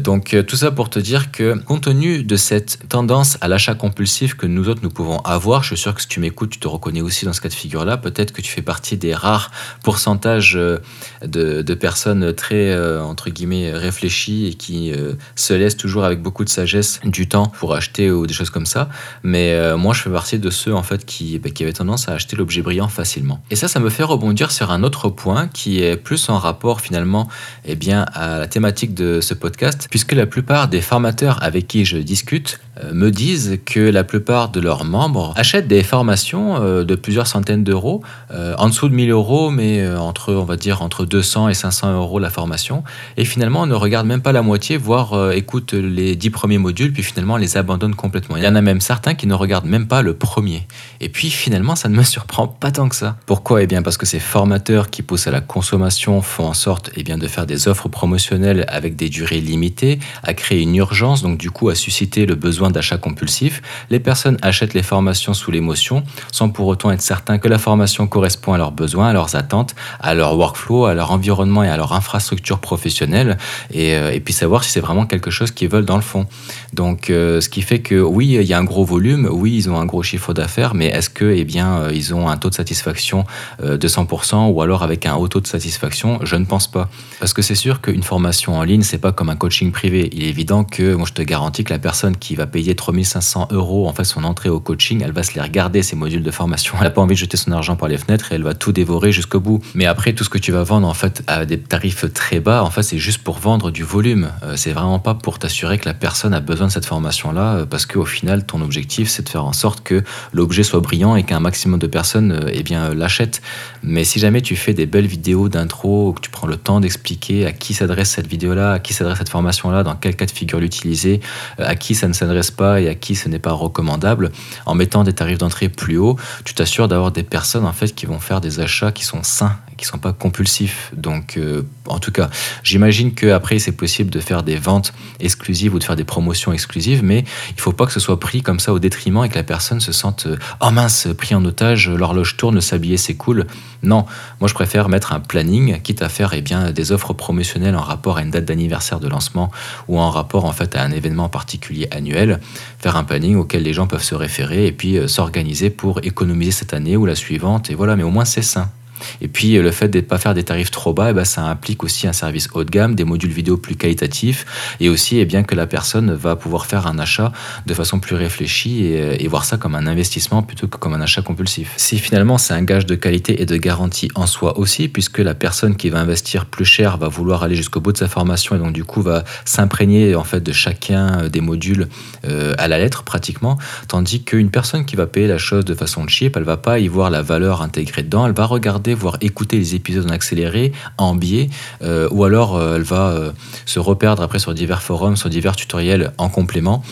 donc 0.00 0.36
tout 0.46 0.56
ça 0.56 0.70
pour 0.70 0.90
te 0.90 0.98
dire 0.98 1.30
que 1.30 1.58
compte 1.64 1.84
tenu 1.84 2.24
de 2.24 2.36
cette 2.36 2.88
tendance 2.88 3.36
à 3.42 3.48
l'achat 3.48 3.74
compulsif 3.74 4.34
que 4.34 4.46
nous 4.46 4.70
autres 4.70 4.80
nous 4.82 4.90
pouvons 4.90 5.18
avoir, 5.18 5.62
je 5.62 5.68
suis 5.68 5.76
sûr 5.76 5.94
que 5.94 6.00
si 6.00 6.08
tu 6.08 6.18
m'écoutes, 6.18 6.50
tu 6.50 6.58
te 6.58 6.66
reconnais 6.66 7.02
aussi 7.02 7.26
dans 7.26 7.34
ce 7.34 7.42
cas 7.42 7.50
de 7.50 7.54
figure-là. 7.54 7.98
Peut-être 7.98 8.32
que 8.32 8.40
tu 8.40 8.50
fais 8.50 8.62
partie 8.62 8.96
des 8.96 9.14
rares 9.14 9.50
pourcentages 9.82 10.56
euh, 10.56 10.78
de, 11.26 11.74
personnes 11.74 12.32
très 12.32 12.70
euh, 12.70 13.02
entre 13.02 13.28
guillemets 13.28 13.72
réfléchies 13.72 14.46
et 14.46 14.54
qui 14.54 14.92
euh, 14.92 15.12
se 15.34 15.52
laissent 15.52 15.76
toujours 15.76 16.04
avec 16.04 16.22
beaucoup 16.22 16.44
de 16.44 16.48
sagesse 16.48 17.00
du 17.04 17.28
temps 17.28 17.52
pour 17.58 17.74
acheter 17.74 18.10
ou 18.10 18.26
des 18.26 18.34
choses 18.34 18.50
comme 18.50 18.66
ça. 18.66 18.88
Mais 19.22 19.74
moi, 19.76 19.94
je 19.94 20.02
fais 20.02 20.10
partie 20.10 20.38
de 20.38 20.50
ceux 20.50 20.74
en 20.74 20.82
fait 20.82 21.04
qui, 21.04 21.38
bah, 21.38 21.50
qui 21.50 21.62
avaient 21.62 21.72
tendance 21.72 22.08
à 22.08 22.12
acheter 22.12 22.36
l'objet 22.36 22.62
brillant 22.62 22.88
facilement. 22.88 23.42
Et 23.50 23.56
ça, 23.56 23.68
ça 23.68 23.80
me 23.80 23.90
fait 23.90 24.02
rebondir 24.02 24.50
sur 24.50 24.70
un 24.70 24.82
autre 24.82 25.08
point 25.08 25.48
qui 25.48 25.82
est 25.82 25.96
plus 25.96 26.28
en 26.28 26.38
rapport 26.38 26.80
finalement, 26.80 27.28
eh 27.64 27.76
bien, 27.76 28.06
à 28.14 28.38
la 28.38 28.46
thématique 28.46 28.94
de 28.94 29.20
ce 29.20 29.34
podcast, 29.34 29.88
puisque 29.90 30.12
la 30.12 30.26
plupart 30.26 30.68
des 30.68 30.80
formateurs 30.80 31.42
avec 31.42 31.68
qui 31.68 31.84
je 31.84 31.96
discute 31.96 32.60
euh, 32.82 32.92
me 32.92 33.10
disent 33.10 33.58
que 33.64 33.80
la 33.80 34.04
plupart 34.04 34.48
de 34.50 34.60
leurs 34.60 34.84
membres 34.84 35.32
achètent 35.36 35.68
des 35.68 35.82
formations 35.82 36.56
euh, 36.56 36.84
de 36.84 36.94
plusieurs 36.94 37.26
centaines 37.26 37.62
d'euros, 37.62 38.02
euh, 38.32 38.54
en 38.58 38.68
dessous 38.68 38.88
de 38.88 38.94
1000 38.94 39.10
euros, 39.10 39.50
mais 39.50 39.86
entre, 39.96 40.32
on 40.32 40.44
va 40.44 40.56
dire, 40.56 40.82
entre 40.82 41.04
200 41.04 41.48
et 41.48 41.54
500 41.54 41.94
euros 41.94 42.18
la 42.18 42.30
formation. 42.30 42.82
Et 43.16 43.24
finalement, 43.24 43.62
on 43.62 43.66
ne 43.66 43.74
regarde 43.74 44.06
même 44.06 44.22
pas 44.22 44.32
la 44.32 44.42
moitié, 44.42 44.76
voire 44.76 45.32
écoute 45.32 45.72
les 45.72 46.16
10 46.16 46.30
premiers 46.30 46.58
modules, 46.58 46.92
puis 46.92 47.02
finalement 47.02 47.36
les 47.36 47.43
abandonne 47.56 47.94
complètement. 47.94 48.36
Il 48.36 48.44
y 48.44 48.48
en 48.48 48.54
a 48.54 48.60
même 48.60 48.80
certains 48.80 49.14
qui 49.14 49.26
ne 49.26 49.34
regardent 49.34 49.66
même 49.66 49.86
pas 49.86 50.02
le 50.02 50.14
premier. 50.14 50.66
Et 51.00 51.08
puis 51.08 51.30
finalement, 51.30 51.76
ça 51.76 51.88
ne 51.88 51.96
me 51.96 52.02
surprend 52.14 52.48
pas 52.48 52.70
tant 52.70 52.88
que 52.88 52.96
ça. 52.96 53.16
Pourquoi? 53.26 53.62
Eh 53.62 53.66
bien 53.66 53.82
parce 53.82 53.96
que 53.96 54.06
ces 54.06 54.20
formateurs 54.20 54.90
qui 54.90 55.02
poussent 55.02 55.26
à 55.26 55.30
la 55.30 55.40
consommation 55.40 56.20
font 56.22 56.46
en 56.46 56.54
sorte 56.54 56.90
eh 56.96 57.02
bien, 57.02 57.18
de 57.18 57.26
faire 57.28 57.46
des 57.46 57.68
offres 57.68 57.88
promotionnelles 57.88 58.64
avec 58.68 58.96
des 58.96 59.08
durées 59.08 59.40
limitées, 59.40 59.98
à 60.22 60.34
créer 60.34 60.62
une 60.62 60.74
urgence 60.74 61.22
donc 61.22 61.38
du 61.38 61.50
coup 61.50 61.68
à 61.68 61.74
susciter 61.74 62.26
le 62.26 62.34
besoin 62.34 62.70
d'achat 62.70 62.98
compulsif, 62.98 63.62
les 63.90 64.00
personnes 64.00 64.38
achètent 64.42 64.74
les 64.74 64.82
formations 64.82 65.34
sous 65.34 65.50
l'émotion 65.50 66.02
sans 66.32 66.48
pour 66.48 66.66
autant 66.66 66.90
être 66.90 67.02
certains 67.02 67.38
que 67.38 67.48
la 67.48 67.58
formation 67.58 68.06
correspond 68.06 68.52
à 68.52 68.58
leurs 68.58 68.72
besoins, 68.72 69.08
à 69.08 69.12
leurs 69.12 69.36
attentes, 69.36 69.74
à 70.00 70.14
leur 70.14 70.36
workflow, 70.36 70.86
à 70.86 70.94
leur 70.94 71.10
environnement 71.10 71.62
et 71.62 71.68
à 71.68 71.76
leur 71.76 71.92
infrastructure 71.92 72.58
professionnelle 72.58 73.38
et, 73.70 73.94
euh, 73.94 74.18
puis 74.24 74.32
savoir 74.32 74.64
si 74.64 74.70
c'est 74.70 74.80
vraiment 74.80 75.06
quelque 75.06 75.30
chose 75.30 75.50
qu'ils 75.50 75.68
veulent 75.68 75.84
dans 75.84 75.96
le 75.96 76.02
fond. 76.02 76.26
Donc 76.72 77.10
euh, 77.10 77.33
ce 77.40 77.48
qui 77.48 77.62
fait 77.62 77.80
que 77.80 78.00
oui, 78.00 78.38
il 78.40 78.46
y 78.46 78.52
a 78.52 78.58
un 78.58 78.64
gros 78.64 78.84
volume, 78.84 79.28
oui, 79.30 79.54
ils 79.54 79.70
ont 79.70 79.78
un 79.78 79.86
gros 79.86 80.02
chiffre 80.02 80.32
d'affaires, 80.32 80.74
mais 80.74 80.86
est-ce 80.86 81.10
que, 81.10 81.24
eh 81.24 81.44
bien, 81.44 81.90
ils 81.90 82.14
ont 82.14 82.28
un 82.28 82.36
taux 82.36 82.50
de 82.50 82.54
satisfaction 82.54 83.24
de 83.62 83.88
100% 83.88 84.52
ou 84.52 84.62
alors 84.62 84.82
avec 84.82 85.06
un 85.06 85.14
haut 85.14 85.28
taux 85.28 85.40
de 85.40 85.46
satisfaction? 85.46 86.20
Je 86.22 86.36
ne 86.36 86.44
pense 86.44 86.70
pas. 86.70 86.88
Parce 87.20 87.32
que 87.32 87.42
c'est 87.42 87.54
sûr 87.54 87.80
qu'une 87.80 88.02
formation 88.02 88.58
en 88.58 88.62
ligne, 88.62 88.82
c'est 88.82 88.98
pas 88.98 89.12
comme 89.12 89.30
un 89.30 89.36
coaching 89.36 89.72
privé. 89.72 90.10
Il 90.12 90.22
est 90.22 90.28
évident 90.28 90.64
que, 90.64 90.94
moi, 90.94 91.06
je 91.08 91.12
te 91.12 91.22
garantis 91.22 91.64
que 91.64 91.72
la 91.72 91.78
personne 91.78 92.16
qui 92.16 92.34
va 92.34 92.46
payer 92.46 92.74
3500 92.74 93.48
euros 93.50 93.88
en 93.88 93.94
son 94.04 94.24
entrée 94.24 94.48
au 94.48 94.60
coaching, 94.60 95.02
elle 95.04 95.12
va 95.12 95.22
se 95.22 95.34
les 95.34 95.40
regarder 95.40 95.82
ces 95.82 95.96
modules 95.96 96.22
de 96.22 96.30
formation. 96.30 96.74
Elle 96.78 96.84
n'a 96.84 96.90
pas 96.90 97.00
envie 97.00 97.14
de 97.14 97.20
jeter 97.20 97.36
son 97.36 97.52
argent 97.52 97.76
par 97.76 97.88
les 97.88 97.98
fenêtres 97.98 98.32
et 98.32 98.34
elle 98.34 98.42
va 98.42 98.54
tout 98.54 98.72
dévorer 98.72 99.12
jusqu'au 99.12 99.40
bout. 99.40 99.60
Mais 99.74 99.86
après, 99.86 100.12
tout 100.12 100.24
ce 100.24 100.30
que 100.30 100.38
tu 100.38 100.52
vas 100.52 100.62
vendre 100.62 100.88
en 100.88 100.94
fait 100.94 101.22
à 101.26 101.44
des 101.44 101.58
tarifs 101.58 102.12
très 102.12 102.40
bas, 102.40 102.62
en 102.62 102.70
fait, 102.70 102.82
c'est 102.82 102.98
juste 102.98 103.22
pour 103.22 103.38
vendre 103.38 103.70
du 103.70 103.82
volume. 103.82 104.30
Euh, 104.42 104.56
c'est 104.56 104.72
vraiment 104.72 104.98
pas 104.98 105.14
pour 105.14 105.38
t'assurer 105.38 105.78
que 105.78 105.86
la 105.86 105.94
personne 105.94 106.34
a 106.34 106.40
besoin 106.40 106.66
de 106.66 106.72
cette 106.72 106.86
formation-là, 106.86 107.23
euh, 107.26 107.66
parce 107.66 107.86
qu'au 107.86 108.04
final, 108.04 108.44
ton 108.44 108.60
objectif, 108.60 109.08
c'est 109.08 109.22
de 109.22 109.28
faire 109.28 109.44
en 109.44 109.52
sorte 109.52 109.82
que 109.82 110.02
l'objet 110.32 110.62
soit 110.62 110.80
brillant 110.80 111.16
et 111.16 111.22
qu'un 111.22 111.40
maximum 111.40 111.78
de 111.78 111.86
personnes 111.86 112.32
euh, 112.32 112.50
eh 112.52 112.62
bien 112.62 112.94
l'achètent. 112.94 113.42
Mais 113.82 114.04
si 114.04 114.18
jamais 114.18 114.40
tu 114.40 114.56
fais 114.56 114.74
des 114.74 114.86
belles 114.86 115.06
vidéos 115.06 115.48
d'intro, 115.48 116.12
que 116.12 116.20
tu 116.20 116.30
prends 116.30 116.46
le 116.46 116.56
temps 116.56 116.80
d'expliquer 116.80 117.46
à 117.46 117.52
qui 117.52 117.74
s'adresse 117.74 118.10
cette 118.10 118.26
vidéo-là, 118.26 118.72
à 118.72 118.78
qui 118.78 118.94
s'adresse 118.94 119.18
cette 119.18 119.28
formation-là, 119.28 119.82
dans 119.82 119.96
quel 119.96 120.16
cas 120.16 120.26
de 120.26 120.30
figure 120.30 120.60
l'utiliser, 120.60 121.20
à 121.58 121.76
qui 121.76 121.94
ça 121.94 122.08
ne 122.08 122.12
s'adresse 122.12 122.50
pas 122.50 122.80
et 122.80 122.88
à 122.88 122.94
qui 122.94 123.14
ce 123.14 123.28
n'est 123.28 123.38
pas 123.38 123.52
recommandable, 123.52 124.30
en 124.66 124.74
mettant 124.74 125.04
des 125.04 125.12
tarifs 125.12 125.38
d'entrée 125.38 125.68
plus 125.68 125.98
hauts, 125.98 126.16
tu 126.44 126.54
t'assures 126.54 126.88
d'avoir 126.88 127.12
des 127.12 127.22
personnes 127.22 127.66
en 127.66 127.72
fait 127.72 127.94
qui 127.94 128.06
vont 128.06 128.18
faire 128.18 128.40
des 128.40 128.60
achats 128.60 128.92
qui 128.92 129.04
sont 129.04 129.22
sains 129.22 129.56
qui 129.76 129.84
sont 129.84 129.98
pas 129.98 130.12
compulsifs. 130.12 130.92
Donc, 130.96 131.36
euh, 131.36 131.62
en 131.86 131.98
tout 131.98 132.12
cas, 132.12 132.30
j'imagine 132.62 133.14
qu'après, 133.14 133.58
c'est 133.58 133.72
possible 133.72 134.10
de 134.10 134.20
faire 134.20 134.42
des 134.42 134.56
ventes 134.56 134.92
exclusives 135.20 135.74
ou 135.74 135.78
de 135.78 135.84
faire 135.84 135.96
des 135.96 136.04
promotions 136.04 136.52
exclusives, 136.52 137.02
mais 137.02 137.24
il 137.50 137.60
faut 137.60 137.72
pas 137.72 137.86
que 137.86 137.92
ce 137.92 138.00
soit 138.00 138.20
pris 138.20 138.42
comme 138.42 138.60
ça 138.60 138.72
au 138.72 138.78
détriment 138.78 139.24
et 139.24 139.28
que 139.28 139.34
la 139.34 139.42
personne 139.42 139.80
se 139.80 139.92
sente 139.92 140.26
euh, 140.26 140.36
oh 140.60 140.70
mince, 140.70 141.08
pris 141.16 141.34
en 141.34 141.44
otage, 141.44 141.88
l'horloge 141.88 142.36
tourne, 142.36 142.60
s'habiller 142.60 142.96
c'est 142.96 143.14
cool. 143.14 143.46
Non, 143.82 144.06
moi 144.40 144.48
je 144.48 144.54
préfère 144.54 144.88
mettre 144.88 145.12
un 145.12 145.20
planning, 145.20 145.80
quitte 145.82 146.02
à 146.02 146.08
faire 146.08 146.32
eh 146.34 146.40
bien, 146.40 146.70
des 146.70 146.92
offres 146.92 147.12
promotionnelles 147.12 147.76
en 147.76 147.82
rapport 147.82 148.16
à 148.16 148.22
une 148.22 148.30
date 148.30 148.46
d'anniversaire 148.46 149.00
de 149.00 149.08
lancement 149.08 149.50
ou 149.88 149.98
en 149.98 150.10
rapport 150.10 150.44
en 150.44 150.52
fait 150.52 150.74
à 150.76 150.82
un 150.82 150.90
événement 150.90 151.28
particulier 151.28 151.88
annuel, 151.90 152.40
faire 152.78 152.96
un 152.96 153.04
planning 153.04 153.36
auquel 153.36 153.62
les 153.62 153.72
gens 153.72 153.86
peuvent 153.86 154.02
se 154.02 154.14
référer 154.14 154.66
et 154.66 154.72
puis 154.72 154.96
euh, 154.96 155.08
s'organiser 155.08 155.70
pour 155.70 156.00
économiser 156.02 156.52
cette 156.52 156.74
année 156.74 156.96
ou 156.96 157.06
la 157.06 157.14
suivante. 157.14 157.70
Et 157.70 157.74
voilà, 157.74 157.96
mais 157.96 158.02
au 158.02 158.10
moins 158.10 158.24
c'est 158.24 158.42
sain. 158.42 158.70
Et 159.20 159.28
puis 159.28 159.54
le 159.54 159.70
fait 159.70 159.88
de 159.88 159.98
ne 159.98 160.02
pas 160.02 160.18
faire 160.18 160.34
des 160.34 160.44
tarifs 160.44 160.70
trop 160.70 160.92
bas, 160.94 161.10
eh 161.10 161.12
ben, 161.12 161.24
ça 161.24 161.42
implique 161.42 161.84
aussi 161.84 162.06
un 162.06 162.12
service 162.12 162.48
haut 162.54 162.64
de 162.64 162.70
gamme, 162.70 162.94
des 162.94 163.04
modules 163.04 163.30
vidéo 163.30 163.56
plus 163.56 163.76
qualitatifs, 163.76 164.46
et 164.80 164.88
aussi 164.88 165.18
eh 165.18 165.24
bien, 165.24 165.42
que 165.42 165.54
la 165.54 165.66
personne 165.66 166.12
va 166.12 166.36
pouvoir 166.36 166.66
faire 166.66 166.86
un 166.86 166.98
achat 166.98 167.32
de 167.66 167.74
façon 167.74 168.00
plus 168.00 168.16
réfléchie 168.16 168.84
et, 168.84 169.28
voir 169.28 169.44
ça 169.44 169.56
comme 169.56 169.74
un 169.74 169.86
investissement 169.86 170.42
plutôt 170.42 170.68
que 170.68 170.76
comme 170.76 170.92
un 170.92 171.00
achat 171.00 171.22
compulsif. 171.22 171.72
Si 171.76 171.98
finalement 171.98 172.38
c'est 172.38 172.54
un 172.54 172.62
gage 172.62 172.86
de 172.86 172.94
qualité 172.94 173.40
et 173.42 173.46
de 173.46 173.56
garantie 173.56 174.08
en 174.14 174.26
soi 174.26 174.58
aussi, 174.58 174.88
puisque 174.88 175.18
la 175.18 175.34
personne 175.34 175.76
qui 175.76 175.88
va 175.90 175.98
investir 175.98 176.46
plus 176.46 176.64
cher 176.64 176.98
va 176.98 177.08
vouloir 177.08 177.42
aller 177.42 177.56
jusqu'au 177.56 177.80
bout 177.80 177.92
de 177.92 177.98
sa 177.98 178.06
formation 178.06 178.54
et 178.54 178.58
donc 178.58 178.72
du 178.72 178.84
coup 178.84 179.02
va 179.02 179.24
s'imprégner 179.44 180.14
en 180.14 180.24
fait 180.24 180.40
de 180.40 180.52
chacun 180.52 181.28
des 181.28 181.40
modules 181.40 181.88
euh, 182.26 182.54
à 182.58 182.68
la 182.68 182.78
lettre 182.78 183.02
pratiquement, 183.02 183.58
tandis 183.88 184.22
qu'une 184.22 184.50
personne 184.50 184.84
qui 184.84 184.96
va 184.96 185.06
payer 185.06 185.26
la 185.26 185.38
chose 185.38 185.64
de 185.64 185.74
façon 185.74 186.06
cheap, 186.06 186.36
elle 186.36 186.44
va 186.44 186.56
pas 186.56 186.78
y 186.78 186.88
voir 186.88 187.10
la 187.10 187.22
valeur 187.22 187.62
intégrée 187.62 188.02
dedans, 188.02 188.26
elle 188.26 188.34
va 188.34 188.46
regarder 188.46 188.93
voire 188.94 189.18
écouter 189.20 189.58
les 189.58 189.74
épisodes 189.74 190.06
en 190.06 190.12
accéléré, 190.12 190.72
en 190.98 191.14
biais, 191.14 191.48
euh, 191.82 192.08
ou 192.10 192.24
alors 192.24 192.56
euh, 192.56 192.76
elle 192.76 192.82
va 192.82 193.08
euh, 193.08 193.32
se 193.66 193.78
reperdre 193.78 194.22
après 194.22 194.38
sur 194.38 194.54
divers 194.54 194.82
forums, 194.82 195.16
sur 195.16 195.28
divers 195.28 195.56
tutoriels 195.56 196.12
en 196.18 196.28
complément, 196.28 196.82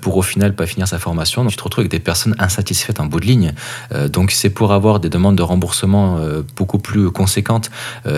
pour 0.00 0.16
au 0.16 0.22
final 0.22 0.54
pas 0.54 0.66
finir 0.66 0.86
sa 0.88 0.98
formation. 0.98 1.42
Donc 1.42 1.50
tu 1.50 1.56
te 1.56 1.62
retrouves 1.62 1.82
avec 1.82 1.90
des 1.90 1.98
personnes 1.98 2.34
insatisfaites 2.38 3.00
en 3.00 3.06
bout 3.06 3.20
de 3.20 3.26
ligne. 3.26 3.52
donc 4.08 4.30
c'est 4.30 4.50
pour 4.50 4.72
avoir 4.72 5.00
des 5.00 5.08
demandes 5.08 5.36
de 5.36 5.42
remboursement 5.42 6.20
beaucoup 6.56 6.78
plus 6.78 7.10
conséquentes, 7.10 7.70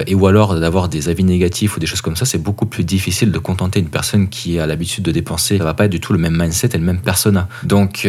et 0.07 0.15
ou 0.15 0.27
alors 0.27 0.59
d'avoir 0.59 0.89
des 0.89 1.09
avis 1.09 1.25
négatifs 1.25 1.77
ou 1.77 1.81
des 1.81 1.87
choses 1.87 2.01
comme 2.01 2.17
ça, 2.17 2.27
c'est 2.27 2.43
beaucoup 2.43 2.67
plus 2.67 2.85
difficile 2.85 3.33
de 3.33 3.39
contenter 3.39 3.81
une 3.81 3.89
personne 3.89 4.29
qui 4.29 4.59
a 4.59 4.67
l'habitude 4.67 5.05
de 5.05 5.13
dépenser. 5.13 5.59
Ça 5.59 5.65
va 5.65 5.75
pas 5.75 5.87
être 5.87 5.91
du 5.91 6.01
tout 6.01 6.13
le 6.13 6.19
même 6.19 6.37
mindset 6.37 6.71
et 6.75 6.79
le 6.79 6.85
même 6.85 7.01
persona. 7.01 7.49
Donc 7.63 8.07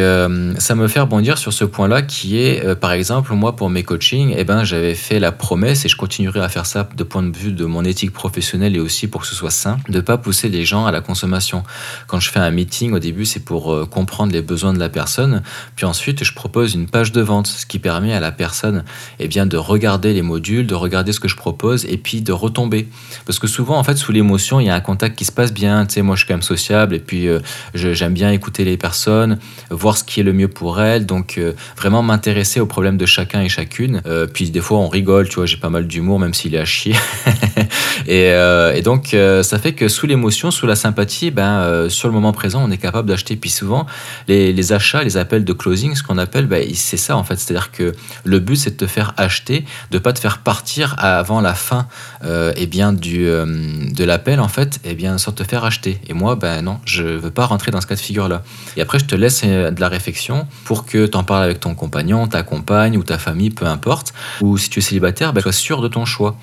ça 0.58 0.76
me 0.76 0.88
fait 0.88 1.00
rebondir 1.00 1.38
sur 1.38 1.54
ce 1.54 1.66
point-là 1.66 2.02
qui 2.02 2.38
est, 2.38 2.76
par 2.76 2.92
exemple, 2.92 3.34
moi 3.34 3.56
pour 3.56 3.70
mes 3.70 3.84
coachings, 3.84 4.34
eh 4.38 4.44
ben, 4.44 4.64
j'avais 4.64 4.96
fait 4.96 5.05
la 5.12 5.32
promesse, 5.32 5.86
et 5.86 5.90
je 5.90 5.96
continuerai 5.96 6.42
à 6.42 6.50
faire 6.50 6.66
ça 6.66 6.88
de 6.96 7.04
point 7.04 7.24
de 7.24 7.36
vue 7.36 7.52
de 7.52 7.66
mon 7.66 7.84
éthique 7.84 8.12
professionnelle 8.12 8.76
et 8.76 8.80
aussi 8.80 9.08
pour 9.08 9.22
que 9.22 9.28
ce 9.28 9.36
soit 9.36 9.52
sain, 9.52 9.78
de 9.88 10.00
pas 10.00 10.18
pousser 10.18 10.50
les 10.50 10.66
gens 10.66 10.86
à 10.86 10.92
la 10.92 11.02
consommation. 11.02 11.64
Quand 12.08 12.20
je 12.20 12.30
fais 12.32 12.40
un 12.40 12.52
meeting, 12.52 12.94
au 12.94 13.00
début, 13.00 13.26
c'est 13.26 13.40
pour 13.40 13.74
euh, 13.74 13.86
comprendre 13.86 14.34
les 14.34 14.42
besoins 14.42 14.74
de 14.74 14.80
la 14.80 14.90
personne, 14.90 15.44
puis 15.76 15.86
ensuite, 15.86 16.24
je 16.24 16.34
propose 16.34 16.74
une 16.74 16.88
page 16.88 17.12
de 17.12 17.22
vente, 17.22 17.48
ce 17.48 17.66
qui 17.66 17.80
permet 17.80 18.14
à 18.14 18.20
la 18.20 18.32
personne 18.32 18.84
eh 19.20 19.28
bien, 19.28 19.46
de 19.46 19.58
regarder 19.58 20.14
les 20.14 20.22
modules, 20.22 20.68
de 20.68 20.76
regarder 20.76 21.12
ce 21.12 21.20
que 21.20 21.28
je 21.28 21.36
propose, 21.36 21.86
et 21.86 21.98
puis 21.98 22.22
de 22.22 22.32
retomber. 22.32 22.88
Parce 23.26 23.40
que 23.40 23.48
souvent, 23.48 23.78
en 23.78 23.84
fait, 23.84 23.98
sous 23.98 24.12
l'émotion, 24.12 24.60
il 24.60 24.66
y 24.66 24.70
a 24.70 24.76
un 24.76 24.82
contact 24.82 25.18
qui 25.18 25.26
se 25.26 25.32
passe 25.32 25.54
bien, 25.54 25.86
tu 25.86 25.96
sais, 25.96 26.02
moi, 26.02 26.16
je 26.16 26.22
suis 26.22 26.28
quand 26.28 26.34
même 26.34 26.42
sociable, 26.42 26.96
et 26.96 27.00
puis 27.00 27.28
euh, 27.28 27.40
j'aime 27.74 28.14
bien 28.14 28.32
écouter 28.32 28.66
les 28.66 28.78
personnes, 28.78 29.38
voir 29.70 29.98
ce 29.98 30.04
qui 30.04 30.20
est 30.20 30.24
le 30.24 30.34
mieux 30.34 30.48
pour 30.48 30.82
elles, 30.82 31.06
donc 31.06 31.38
euh, 31.38 31.54
vraiment 31.78 32.02
m'intéresser 32.02 32.60
aux 32.60 32.66
problèmes 32.66 32.98
de 32.98 33.06
chacun 33.06 33.42
et 33.42 33.50
chacune. 33.50 34.02
puis 34.34 34.50
des 34.50 34.62
fois, 34.62 34.80
on 34.80 34.88
rigole 34.96 35.28
tu 35.28 35.36
vois, 35.36 35.46
j'ai 35.46 35.58
pas 35.58 35.70
mal 35.70 35.88
d'humour, 35.88 36.20
même 36.20 36.34
s'il 36.34 36.56
est 36.56 36.60
à 36.60 36.66
chier. 36.66 36.96
et, 38.08 38.32
euh, 38.32 38.74
et, 38.74 38.82
donc, 38.82 39.14
euh, 39.14 39.44
ça 39.44 39.60
fait 39.60 39.74
que 39.74 39.90
sous 39.90 40.08
l'émotion, 40.08 40.50
sous 40.50 40.66
la 40.68 40.76
sympathie, 40.76 41.32
ben, 41.32 41.60
euh, 41.60 41.90
sur 41.90 42.08
le 42.08 42.14
moment 42.14 42.32
présent, 42.32 42.64
on 42.64 42.72
est 42.72 42.78
capable 42.78 43.10
d'acheter. 43.10 43.36
Puis 43.36 43.50
souvent, 43.50 43.86
les, 44.30 44.72
achats, 44.72 45.04
les 45.04 45.18
appels 45.18 45.44
de 45.44 45.54
closing, 45.54 45.96
ce 45.96 46.04
qu'on 46.04 46.18
appelle, 46.18 46.48
ben, 46.48 46.66
c'est 46.74 46.98
ça 46.98 47.18
en 47.18 47.24
fait. 47.26 47.38
C'est-à-dire 47.38 47.72
que 47.72 47.92
le 48.24 48.40
but, 48.40 48.56
c'est 48.56 48.72
de 48.72 48.78
te 48.78 48.88
faire 48.88 49.14
acheter, 49.18 49.66
de 49.92 50.00
pas 50.00 50.14
te 50.14 50.20
faire 50.20 50.40
partir 50.40 50.96
avant 50.98 51.42
la 51.42 51.54
fin 51.54 51.88
eh 52.56 52.66
bien, 52.66 52.94
du, 52.94 53.26
de 53.26 54.04
l'appel, 54.04 54.40
en 54.40 54.48
fait, 54.48 54.78
et 54.84 54.92
eh 54.92 54.96
bien, 54.96 55.18
sans 55.18 55.32
te 55.32 55.44
faire 55.44 55.64
acheter. 55.64 56.00
Et 56.08 56.14
moi, 56.14 56.36
ben 56.36 56.62
non, 56.62 56.80
je 56.86 57.04
veux 57.04 57.30
pas 57.30 57.46
rentrer 57.46 57.72
dans 57.72 57.82
ce 57.82 57.88
cas 57.88 57.96
de 57.96 58.00
figure-là. 58.00 58.42
Et 58.78 58.82
après, 58.82 59.00
je 59.00 59.06
te 59.06 59.16
laisse 59.16 59.44
de 59.44 59.80
la 59.80 59.90
réflexion 59.90 60.48
pour 60.64 60.86
que 60.86 61.06
tu 61.06 61.18
en 61.18 61.24
parles 61.24 61.44
avec 61.44 61.60
ton 61.60 61.76
compagnon, 61.76 62.28
ta 62.28 62.42
compagne 62.42 62.98
ou 62.98 63.04
ta 63.04 63.18
famille, 63.18 63.52
peu 63.52 63.66
importe. 63.66 64.14
Ou 64.42 64.58
si 64.58 64.70
tu 64.70 64.82
célibataire, 64.86 65.34
ben, 65.34 65.42
sois 65.42 65.52
sûr 65.52 65.82
de 65.82 65.88
ton 65.88 66.06
choix. 66.06 66.38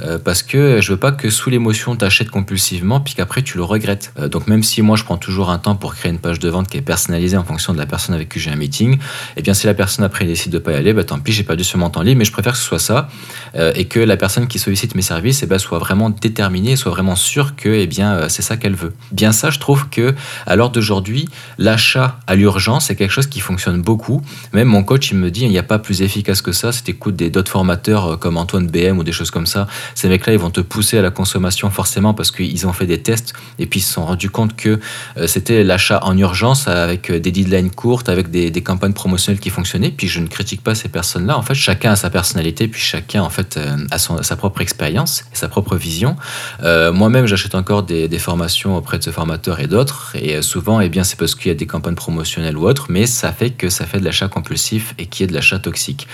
Euh, 0.00 0.18
parce 0.18 0.42
que 0.42 0.80
je 0.80 0.90
veux 0.90 0.98
pas 0.98 1.12
que 1.12 1.30
sous 1.30 1.50
l'émotion 1.50 1.94
tu 1.94 2.04
achètes 2.04 2.28
compulsivement 2.28 3.00
puis 3.00 3.14
qu'après 3.14 3.42
tu 3.42 3.56
le 3.56 3.62
regrettes. 3.62 4.12
Euh, 4.18 4.28
donc 4.28 4.48
même 4.48 4.64
si 4.64 4.82
moi 4.82 4.96
je 4.96 5.04
prends 5.04 5.18
toujours 5.18 5.50
un 5.50 5.58
temps 5.58 5.76
pour 5.76 5.94
créer 5.94 6.10
une 6.10 6.18
page 6.18 6.40
de 6.40 6.48
vente 6.48 6.68
qui 6.68 6.78
est 6.78 6.82
personnalisée 6.82 7.36
en 7.36 7.44
fonction 7.44 7.72
de 7.72 7.78
la 7.78 7.86
personne 7.86 8.14
avec 8.14 8.28
qui 8.28 8.40
j'ai 8.40 8.50
un 8.50 8.56
meeting, 8.56 8.94
et 8.94 8.98
eh 9.36 9.42
bien 9.42 9.54
si 9.54 9.66
la 9.66 9.74
personne 9.74 10.04
après 10.04 10.24
décide 10.24 10.50
de 10.50 10.58
pas 10.58 10.72
y 10.72 10.74
aller, 10.74 10.92
bah, 10.92 11.04
tant 11.04 11.20
pis 11.20 11.32
j'ai 11.32 11.44
perdu 11.44 11.62
ce 11.62 11.76
montant 11.76 12.02
libre, 12.02 12.18
mais 12.18 12.24
je 12.24 12.32
préfère 12.32 12.54
que 12.54 12.58
ce 12.58 12.64
soit 12.64 12.80
ça 12.80 13.08
euh, 13.54 13.72
et 13.76 13.84
que 13.84 14.00
la 14.00 14.16
personne 14.16 14.48
qui 14.48 14.58
sollicite 14.58 14.96
mes 14.96 15.02
services 15.02 15.44
eh 15.44 15.46
ben, 15.46 15.58
soit 15.58 15.78
vraiment 15.78 16.10
déterminée, 16.10 16.74
soit 16.74 16.90
vraiment 16.90 17.14
sûre 17.14 17.54
que 17.54 17.68
eh 17.68 17.86
bien 17.86 18.28
c'est 18.28 18.42
ça 18.42 18.56
qu'elle 18.56 18.74
veut. 18.74 18.94
Bien 19.12 19.30
ça 19.30 19.50
je 19.50 19.60
trouve 19.60 19.88
que 19.90 20.14
à 20.46 20.56
l'heure 20.56 20.70
d'aujourd'hui 20.70 21.28
l'achat 21.58 22.18
à 22.26 22.34
l'urgence 22.34 22.86
c'est 22.86 22.96
quelque 22.96 23.12
chose 23.12 23.28
qui 23.28 23.40
fonctionne 23.40 23.80
beaucoup. 23.80 24.22
Même 24.52 24.68
mon 24.68 24.82
coach 24.82 25.12
il 25.12 25.18
me 25.18 25.30
dit 25.30 25.42
il 25.42 25.50
n'y 25.50 25.58
a 25.58 25.62
pas 25.62 25.78
plus 25.78 26.02
efficace 26.02 26.42
que 26.42 26.52
ça, 26.52 26.72
c'est 26.72 26.88
écoute 26.88 27.14
des 27.14 27.30
d'autres 27.30 27.50
formateurs 27.50 27.83
comme 28.20 28.36
Antoine 28.36 28.66
BM 28.66 28.98
ou 28.98 29.04
des 29.04 29.12
choses 29.12 29.30
comme 29.30 29.46
ça 29.46 29.66
ces 29.94 30.08
mecs-là, 30.08 30.32
ils 30.32 30.38
vont 30.38 30.50
te 30.50 30.60
pousser 30.60 30.98
à 30.98 31.02
la 31.02 31.10
consommation 31.10 31.70
forcément 31.70 32.14
parce 32.14 32.30
qu'ils 32.30 32.66
ont 32.66 32.72
fait 32.72 32.86
des 32.86 33.00
tests 33.00 33.32
et 33.58 33.66
puis 33.66 33.80
ils 33.80 33.82
se 33.82 33.92
sont 33.92 34.04
rendus 34.04 34.30
compte 34.30 34.56
que 34.56 34.80
euh, 35.16 35.26
c'était 35.26 35.64
l'achat 35.64 36.00
en 36.02 36.16
urgence 36.16 36.68
avec 36.68 37.10
euh, 37.10 37.20
des 37.20 37.30
deadlines 37.30 37.70
courtes, 37.70 38.08
avec 38.08 38.30
des, 38.30 38.50
campagnes 38.62 38.92
promotionnelles 38.92 39.40
qui 39.40 39.50
fonctionnaient. 39.50 39.90
Puis 39.90 40.08
je 40.08 40.20
ne 40.20 40.26
critique 40.26 40.62
pas 40.62 40.74
ces 40.74 40.88
personnes-là. 40.88 41.36
En 41.36 41.42
fait, 41.42 41.54
chacun 41.54 41.92
a 41.92 41.96
sa 41.96 42.08
personnalité, 42.08 42.66
puis 42.66 42.80
chacun 42.80 43.22
en 43.22 43.30
fait 43.30 43.56
euh, 43.56 43.76
a 43.90 43.98
sa 43.98 44.36
propre 44.36 44.62
expérience 44.62 45.24
et 45.32 45.36
sa 45.36 45.48
propre 45.48 45.76
vision. 45.76 46.16
Moi-même, 46.62 47.26
j'achète 47.26 47.54
encore 47.54 47.82
des, 47.82 48.18
formations 48.18 48.76
auprès 48.76 48.98
de 48.98 49.04
ce 49.04 49.10
formateur 49.10 49.60
et 49.60 49.66
d'autres. 49.66 50.16
Et 50.18 50.40
souvent, 50.40 50.80
eh 50.80 50.88
bien, 50.88 51.04
c'est 51.04 51.18
parce 51.18 51.34
qu'il 51.34 51.48
y 51.48 51.50
a 51.50 51.54
des 51.54 51.66
campagnes 51.66 51.94
promotionnelles 51.94 52.56
ou 52.56 52.66
autres, 52.66 52.86
mais 52.88 53.06
ça 53.06 53.32
fait 53.32 53.50
que 53.50 53.68
ça 53.68 53.84
fait 53.86 53.98
de 53.98 54.04
l'achat 54.04 54.28
compulsif 54.28 54.94
et 54.98 55.06
qui 55.06 55.24
est 55.24 55.26
de 55.26 55.34
l'achat 55.34 55.58
toxique. 55.58 56.06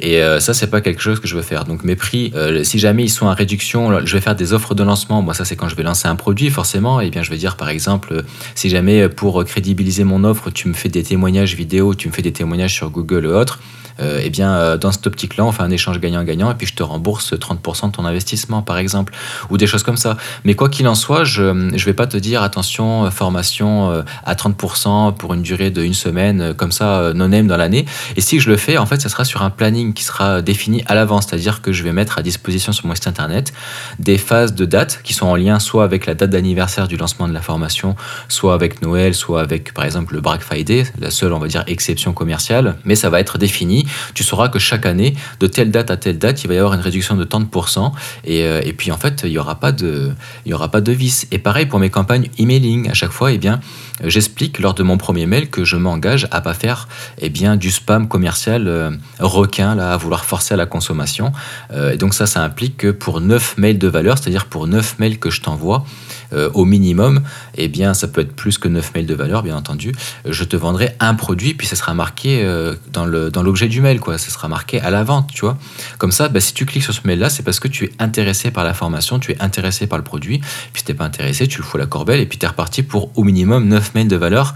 Et 0.00 0.20
ça, 0.40 0.54
c'est 0.54 0.68
pas 0.68 0.80
quelque 0.80 1.01
chose 1.02 1.20
que 1.20 1.28
je 1.28 1.36
veux 1.36 1.42
faire. 1.42 1.64
Donc 1.64 1.84
mes 1.84 1.96
prix, 1.96 2.32
si 2.62 2.78
jamais 2.78 3.04
ils 3.04 3.10
sont 3.10 3.28
à 3.28 3.34
réduction, 3.34 4.04
je 4.04 4.12
vais 4.12 4.20
faire 4.20 4.36
des 4.36 4.52
offres 4.52 4.74
de 4.74 4.82
lancement. 4.82 5.22
Moi, 5.22 5.34
ça, 5.34 5.44
c'est 5.44 5.56
quand 5.56 5.68
je 5.68 5.76
vais 5.76 5.82
lancer 5.82 6.08
un 6.08 6.16
produit, 6.16 6.50
forcément. 6.50 7.00
Et 7.00 7.06
eh 7.06 7.10
bien, 7.10 7.22
je 7.22 7.30
vais 7.30 7.36
dire, 7.36 7.56
par 7.56 7.68
exemple, 7.68 8.24
si 8.54 8.68
jamais 8.68 9.08
pour 9.08 9.44
crédibiliser 9.44 10.04
mon 10.04 10.24
offre, 10.24 10.50
tu 10.50 10.68
me 10.68 10.74
fais 10.74 10.88
des 10.88 11.02
témoignages 11.02 11.54
vidéo, 11.54 11.94
tu 11.94 12.08
me 12.08 12.12
fais 12.12 12.22
des 12.22 12.32
témoignages 12.32 12.74
sur 12.74 12.90
Google 12.90 13.26
ou 13.26 13.30
autre, 13.30 13.58
euh, 14.00 14.20
eh 14.22 14.30
bien, 14.30 14.52
euh, 14.54 14.76
dans 14.76 14.92
cette 14.92 15.06
optique-là, 15.06 15.44
on 15.44 15.52
fait 15.52 15.62
un 15.62 15.70
échange 15.70 16.00
gagnant-gagnant 16.00 16.50
et 16.50 16.54
puis 16.54 16.66
je 16.66 16.74
te 16.74 16.82
rembourse 16.82 17.32
30% 17.34 17.88
de 17.88 17.92
ton 17.92 18.04
investissement, 18.04 18.62
par 18.62 18.78
exemple, 18.78 19.12
ou 19.50 19.58
des 19.58 19.66
choses 19.66 19.82
comme 19.82 19.96
ça. 19.96 20.16
Mais 20.44 20.54
quoi 20.54 20.68
qu'il 20.68 20.88
en 20.88 20.94
soit, 20.94 21.24
je 21.24 21.42
ne 21.42 21.76
vais 21.76 21.92
pas 21.92 22.06
te 22.06 22.16
dire, 22.16 22.42
attention, 22.42 23.04
euh, 23.04 23.10
formation 23.10 24.02
à 24.24 24.34
30% 24.34 25.14
pour 25.14 25.34
une 25.34 25.42
durée 25.42 25.70
de 25.70 25.82
une 25.82 25.94
semaine, 25.94 26.54
comme 26.54 26.72
ça, 26.72 27.12
non-name 27.14 27.46
dans 27.46 27.56
l'année. 27.56 27.84
Et 28.16 28.20
si 28.20 28.40
je 28.40 28.50
le 28.50 28.56
fais, 28.56 28.78
en 28.78 28.86
fait, 28.86 29.00
ça 29.00 29.08
sera 29.08 29.24
sur 29.24 29.42
un 29.42 29.50
planning 29.50 29.92
qui 29.92 30.04
sera 30.04 30.42
défini 30.42 30.82
à 30.92 30.94
l'avance, 30.94 31.26
c'est-à-dire 31.28 31.62
que 31.62 31.72
je 31.72 31.82
vais 31.82 31.92
mettre 31.92 32.18
à 32.18 32.22
disposition 32.22 32.72
sur 32.72 32.86
mon 32.86 32.94
site 32.94 33.06
internet 33.06 33.52
des 33.98 34.18
phases 34.18 34.54
de 34.54 34.64
date 34.64 35.00
qui 35.02 35.14
sont 35.14 35.26
en 35.26 35.36
lien 35.36 35.58
soit 35.58 35.84
avec 35.84 36.06
la 36.06 36.14
date 36.14 36.30
d'anniversaire 36.30 36.86
du 36.86 36.96
lancement 36.96 37.26
de 37.26 37.32
la 37.32 37.40
formation, 37.40 37.96
soit 38.28 38.54
avec 38.54 38.82
Noël, 38.82 39.14
soit 39.14 39.40
avec 39.40 39.74
par 39.74 39.84
exemple 39.84 40.14
le 40.14 40.20
Black 40.20 40.42
Friday, 40.42 40.84
la 40.98 41.10
seule 41.10 41.32
on 41.32 41.38
va 41.38 41.48
dire 41.48 41.64
exception 41.66 42.12
commerciale, 42.12 42.76
mais 42.84 42.94
ça 42.94 43.10
va 43.10 43.20
être 43.20 43.38
défini. 43.38 43.86
Tu 44.14 44.22
sauras 44.22 44.48
que 44.48 44.58
chaque 44.58 44.86
année, 44.86 45.14
de 45.40 45.46
telle 45.46 45.70
date 45.70 45.90
à 45.90 45.96
telle 45.96 46.18
date, 46.18 46.44
il 46.44 46.48
va 46.48 46.54
y 46.54 46.58
avoir 46.58 46.74
une 46.74 46.80
réduction 46.80 47.16
de 47.16 47.24
tant 47.24 47.40
de 47.40 47.46
pourcents 47.46 47.92
et, 48.24 48.44
euh, 48.44 48.60
et 48.64 48.72
puis 48.72 48.92
en 48.92 48.98
fait, 48.98 49.22
il 49.24 49.30
n'y 49.30 49.38
aura 49.38 49.56
pas 49.56 49.72
de 49.72 50.12
il 50.44 50.50
y 50.50 50.54
aura 50.54 50.70
pas 50.70 50.80
de 50.80 50.92
vice. 50.92 51.26
Et 51.30 51.38
pareil 51.38 51.66
pour 51.66 51.78
mes 51.78 51.90
campagnes 51.90 52.28
emailing, 52.38 52.90
à 52.90 52.94
chaque 52.94 53.12
fois, 53.12 53.32
eh 53.32 53.38
bien, 53.38 53.60
j'explique 54.02 54.58
lors 54.58 54.74
de 54.74 54.82
mon 54.82 54.96
premier 54.96 55.26
mail 55.26 55.50
que 55.50 55.64
je 55.64 55.76
m'engage 55.76 56.28
à 56.30 56.40
pas 56.40 56.54
faire 56.54 56.88
eh 57.18 57.28
bien, 57.28 57.56
du 57.56 57.70
spam 57.70 58.08
commercial 58.08 58.68
euh, 58.68 58.90
requin, 59.18 59.74
là, 59.74 59.92
à 59.92 59.96
vouloir 59.96 60.24
forcer 60.24 60.54
à 60.54 60.56
la 60.56 60.66
consommation. 60.66 61.32
Euh, 61.72 61.92
et 61.92 61.96
donc 61.96 62.14
ça, 62.14 62.26
ça 62.26 62.42
implique 62.42 62.76
que 62.76 62.90
pour 62.90 63.20
9 63.20 63.58
mails 63.58 63.78
de 63.78 63.88
valeur, 63.88 64.18
c'est-à-dire 64.18 64.46
pour 64.46 64.66
9 64.66 64.98
mails 64.98 65.18
que 65.18 65.30
je 65.30 65.40
t'envoie, 65.40 65.84
euh, 66.32 66.50
au 66.54 66.64
minimum, 66.64 67.22
eh 67.56 67.68
bien, 67.68 67.94
ça 67.94 68.08
peut 68.08 68.20
être 68.20 68.34
plus 68.34 68.58
que 68.58 68.68
9 68.68 68.94
mails 68.94 69.06
de 69.06 69.14
valeur, 69.14 69.42
bien 69.42 69.56
entendu, 69.56 69.92
je 70.24 70.44
te 70.44 70.56
vendrai 70.56 70.94
un 71.00 71.14
produit, 71.14 71.54
puis 71.54 71.66
ça 71.66 71.76
sera 71.76 71.94
marqué 71.94 72.44
dans 72.92 73.42
l'objet 73.42 73.68
du 73.68 73.80
mail, 73.80 74.00
quoi. 74.00 74.18
Ça 74.18 74.30
sera 74.30 74.48
marqué 74.48 74.80
à 74.80 74.90
la 74.90 75.04
vente, 75.04 75.30
tu 75.32 75.42
vois. 75.42 75.58
Comme 75.98 76.12
ça, 76.12 76.28
bah, 76.28 76.40
si 76.40 76.54
tu 76.54 76.66
cliques 76.66 76.84
sur 76.84 76.94
ce 76.94 77.00
mail-là, 77.04 77.30
c'est 77.30 77.42
parce 77.42 77.60
que 77.60 77.68
tu 77.68 77.84
es 77.84 77.92
intéressé 77.98 78.50
par 78.50 78.64
la 78.64 78.74
formation, 78.74 79.18
tu 79.18 79.32
es 79.32 79.42
intéressé 79.42 79.86
par 79.86 79.98
le 79.98 80.04
produit, 80.04 80.38
puis 80.38 80.80
si 80.80 80.84
t'es 80.84 80.94
pas 80.94 81.04
intéressé, 81.04 81.46
tu 81.46 81.58
le 81.58 81.64
fous 81.64 81.78
la 81.78 81.86
corbelle, 81.86 82.20
et 82.20 82.26
puis 82.26 82.38
tu 82.38 82.46
es 82.46 82.48
reparti 82.48 82.82
pour 82.82 83.10
au 83.16 83.24
minimum 83.24 83.68
9 83.68 83.94
mails 83.94 84.08
de 84.08 84.16
valeur, 84.16 84.54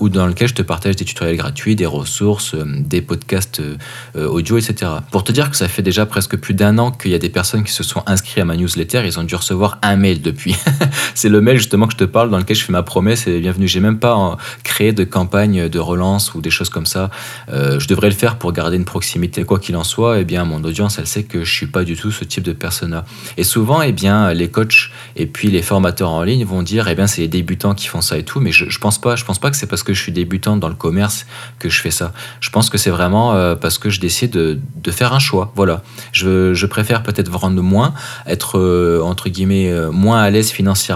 ou 0.00 0.08
dans 0.08 0.26
lequel 0.26 0.48
je 0.48 0.54
te 0.54 0.62
partage 0.62 0.96
des 0.96 1.04
tutoriels 1.04 1.36
gratuits, 1.36 1.76
des 1.76 1.86
ressources, 1.86 2.54
euh, 2.54 2.64
des 2.64 3.02
podcasts 3.02 3.60
euh, 3.60 4.28
audio, 4.28 4.58
etc. 4.58 4.90
Pour 5.10 5.24
te 5.24 5.32
dire 5.32 5.50
que 5.50 5.56
ça 5.56 5.68
fait 5.68 5.82
déjà 5.82 6.06
presque 6.06 6.36
plus 6.36 6.54
d'un 6.54 6.78
an 6.78 6.90
qu'il 6.90 7.10
y 7.10 7.14
a 7.14 7.18
des 7.18 7.28
personnes 7.28 7.64
qui 7.64 7.72
se 7.72 7.82
sont 7.82 8.02
inscrites 8.06 8.38
à 8.38 8.44
ma 8.44 8.56
newsletter, 8.56 9.02
ils 9.04 9.18
ont 9.18 9.24
dû 9.24 9.34
recevoir 9.34 9.78
un 9.82 9.96
mail 9.96 10.22
depuis. 10.22 10.56
c'est 11.14 11.28
le 11.28 11.40
mail 11.40 11.56
justement 11.56 11.86
que 11.86 11.92
je 11.92 11.98
te 11.98 12.04
parle 12.04 12.30
dans 12.30 12.38
lequel 12.38 12.56
je 12.56 12.64
fais 12.64 12.72
ma 12.72 12.82
promesse 12.82 13.26
et 13.26 13.40
bienvenue. 13.40 13.68
J'ai 13.68 13.80
même 13.80 13.98
pas 13.98 14.36
créé 14.64 14.92
de 14.92 15.04
campagne 15.04 15.68
de 15.68 15.78
relance 15.78 16.34
ou 16.34 16.40
des 16.40 16.50
choses 16.50 16.68
comme 16.68 16.86
ça. 16.86 17.10
Euh, 17.50 17.78
je 17.78 17.88
devrais 17.88 18.08
le 18.08 18.14
faire 18.14 18.36
pour 18.36 18.52
garder 18.52 18.76
une 18.76 18.84
proximité. 18.84 19.44
Quoi 19.44 19.58
qu'il 19.58 19.76
en 19.76 19.84
soit, 19.84 20.18
eh 20.18 20.24
bien, 20.24 20.44
mon 20.44 20.62
audience, 20.64 20.98
elle 20.98 21.06
sait 21.06 21.24
que 21.24 21.44
je 21.44 21.52
suis 21.52 21.66
pas 21.66 21.84
du 21.84 21.96
tout 21.96 22.10
ce 22.10 22.24
type 22.24 22.44
de 22.44 22.52
persona. 22.52 23.04
Et 23.36 23.44
souvent, 23.44 23.82
eh 23.82 23.92
bien, 23.92 24.32
les 24.32 24.48
coachs 24.48 24.90
et 25.16 25.26
puis 25.26 25.48
les 25.48 25.62
formateurs 25.62 26.10
en 26.10 26.22
ligne 26.22 26.44
vont 26.44 26.62
dire, 26.62 26.88
eh 26.88 26.94
bien, 26.94 27.06
c'est 27.06 27.22
les 27.22 27.28
débutants 27.28 27.74
qui 27.74 27.86
font 27.86 28.00
ça 28.00 28.18
et 28.18 28.22
tout. 28.22 28.40
Mais 28.40 28.52
je, 28.52 28.68
je 28.68 28.78
pense 28.78 29.00
pas. 29.00 29.16
Je 29.16 29.24
pense 29.24 29.38
pas 29.38 29.50
que 29.50 29.56
c'est 29.56 29.66
parce 29.66 29.82
que 29.82 29.92
je 29.92 30.02
suis 30.02 30.12
débutant 30.12 30.56
dans 30.56 30.68
le 30.68 30.74
commerce 30.74 31.26
que 31.58 31.68
je 31.68 31.80
fais 31.80 31.90
ça. 31.90 32.12
Je 32.40 32.50
pense 32.50 32.70
que 32.70 32.78
c'est 32.78 32.90
vraiment 32.90 33.34
euh, 33.34 33.54
parce 33.54 33.78
que 33.78 33.90
je 33.90 34.00
décide 34.00 34.30
de, 34.30 34.58
de, 34.76 34.90
faire 34.90 35.12
un 35.12 35.18
choix. 35.18 35.52
Voilà. 35.54 35.82
Je, 36.12 36.54
je 36.54 36.66
préfère 36.66 37.02
peut-être 37.02 37.30
vendre 37.30 37.60
moins, 37.62 37.94
être 38.26 38.58
euh, 38.58 39.00
entre 39.02 39.28
guillemets 39.28 39.72
moins 39.92 40.20
à 40.20 40.30
l'aise 40.30 40.50
financièrement, 40.50 40.87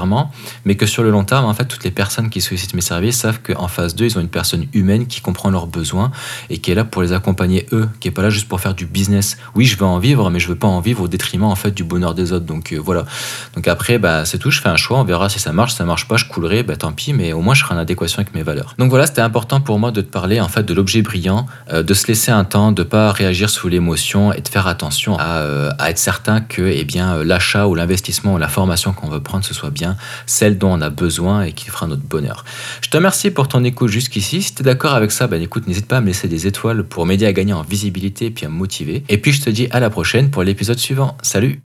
mais 0.65 0.75
que 0.75 0.87
sur 0.87 1.03
le 1.03 1.11
long 1.11 1.25
terme, 1.25 1.45
en 1.45 1.55
fait, 1.55 1.65
toutes 1.65 1.85
les 1.85 1.91
personnes 1.91 2.31
qui 2.31 2.41
sollicitent 2.41 2.75
mes 2.75 2.81
services 2.81 3.19
savent 3.19 3.41
qu'en 3.41 3.69
phase 3.69 3.95
2, 3.95 4.05
ils 4.05 4.19
ont 4.19 4.21
une 4.21 4.29
personne 4.29 4.67
humaine 4.73 5.07
qui 5.07 5.21
comprend 5.21 5.51
leurs 5.51 5.67
besoins 5.67 6.11
et 6.51 6.59
qui 6.59 6.71
est 6.71 6.75
là 6.75 6.85
pour 6.85 7.03
les 7.03 7.13
accompagner 7.13 7.67
eux, 7.73 7.89
qui 8.01 8.09
est 8.09 8.13
pas 8.13 8.23
là 8.23 8.31
juste 8.31 8.49
pour 8.49 8.61
faire 8.61 8.75
du 8.75 8.87
business. 8.87 9.37
Oui, 9.55 9.65
je 9.65 9.77
veux 9.77 9.87
en 9.87 9.99
vivre, 9.99 10.31
mais 10.31 10.41
je 10.41 10.49
veux 10.49 10.57
pas 10.57 10.69
en 10.69 10.81
vivre 10.81 11.03
au 11.03 11.09
détriment 11.09 11.45
en 11.45 11.57
fait 11.57 11.73
du 11.73 11.85
bonheur 11.85 12.15
des 12.15 12.33
autres. 12.33 12.47
Donc 12.47 12.73
voilà. 12.73 13.05
Donc 13.55 13.69
après, 13.69 13.99
bah, 13.99 14.25
c'est 14.25 14.39
tout. 14.39 14.51
Je 14.51 14.61
fais 14.61 14.69
un 14.69 14.77
choix. 14.77 14.99
On 14.99 15.05
verra 15.05 15.29
si 15.29 15.39
ça 15.39 15.53
marche. 15.53 15.73
Si 15.73 15.79
ça 15.79 15.85
marche 15.85 16.09
pas, 16.09 16.17
je 16.17 16.27
coulerai. 16.27 16.63
Bah, 16.63 16.77
tant 16.77 16.93
pis. 16.93 17.13
Mais 17.13 17.33
au 17.33 17.41
moins, 17.41 17.55
je 17.55 17.63
serai 17.63 17.75
en 17.75 17.79
adéquation 17.79 18.21
avec 18.21 18.35
mes 18.35 18.43
valeurs. 18.43 18.75
Donc 18.79 18.91
voilà, 18.91 19.07
c'était 19.07 19.21
important 19.21 19.61
pour 19.61 19.79
moi 19.79 19.91
de 19.91 20.01
te 20.01 20.11
parler 20.11 20.41
en 20.41 20.49
fait 20.49 20.63
de 20.63 20.75
l'objet 20.75 21.03
brillant, 21.03 21.47
euh, 21.73 21.83
de 21.83 21.95
se 21.95 22.07
laisser 22.07 22.31
un 22.31 22.45
temps, 22.45 22.73
de 22.73 22.83
pas 22.83 23.13
réagir 23.13 23.51
sous 23.51 23.69
l'émotion 23.69 24.33
et 24.33 24.41
de 24.41 24.49
faire 24.49 24.67
attention 24.67 25.19
à, 25.19 25.39
euh, 25.39 25.71
à 25.79 25.91
être 25.91 25.99
certain 25.99 26.41
que 26.41 26.63
eh 26.63 26.85
bien 26.85 27.17
euh, 27.17 27.25
l'achat 27.25 27.67
ou 27.67 27.75
l'investissement 27.75 28.35
ou 28.35 28.39
la 28.39 28.49
formation 28.49 28.93
qu'on 28.93 29.09
veut 29.09 29.23
prendre 29.23 29.45
ce 29.45 29.55
soit 29.55 29.71
bien 29.73 29.97
celle 30.27 30.59
dont 30.59 30.73
on 30.73 30.81
a 30.81 30.91
besoin 30.91 31.43
et 31.43 31.53
qui 31.53 31.67
fera 31.67 31.87
notre 31.87 32.03
bonheur. 32.03 32.45
Je 32.81 32.89
te 32.89 32.97
remercie 32.97 33.31
pour 33.31 33.49
ton 33.49 33.65
écoute 33.65 33.91
jusqu'ici. 33.91 34.43
Si 34.43 34.55
tu 34.55 34.63
es 34.63 34.65
d'accord 34.65 34.95
avec 34.95 35.11
ça, 35.11 35.27
ben 35.27 35.43
écoute, 35.43 35.67
n'hésite 35.67 35.87
pas 35.87 35.99
à 35.99 36.01
me 36.01 36.07
laisser 36.07 36.29
des 36.29 36.47
étoiles 36.47 36.85
pour 36.85 37.07
m'aider 37.07 37.27
à 37.27 37.33
gagner 37.33 37.53
en 37.53 37.63
visibilité 37.63 38.27
et 38.27 38.31
puis 38.31 38.47
à 38.47 38.49
me 38.49 38.55
motiver. 38.55 39.05
Et 39.09 39.19
puis 39.19 39.33
je 39.33 39.43
te 39.43 39.51
dis 39.51 39.69
à 39.71 39.81
la 39.81 39.91
prochaine 39.91 40.31
pour 40.31 40.43
l'épisode 40.43 40.79
suivant. 40.79 41.17
Salut 41.23 41.61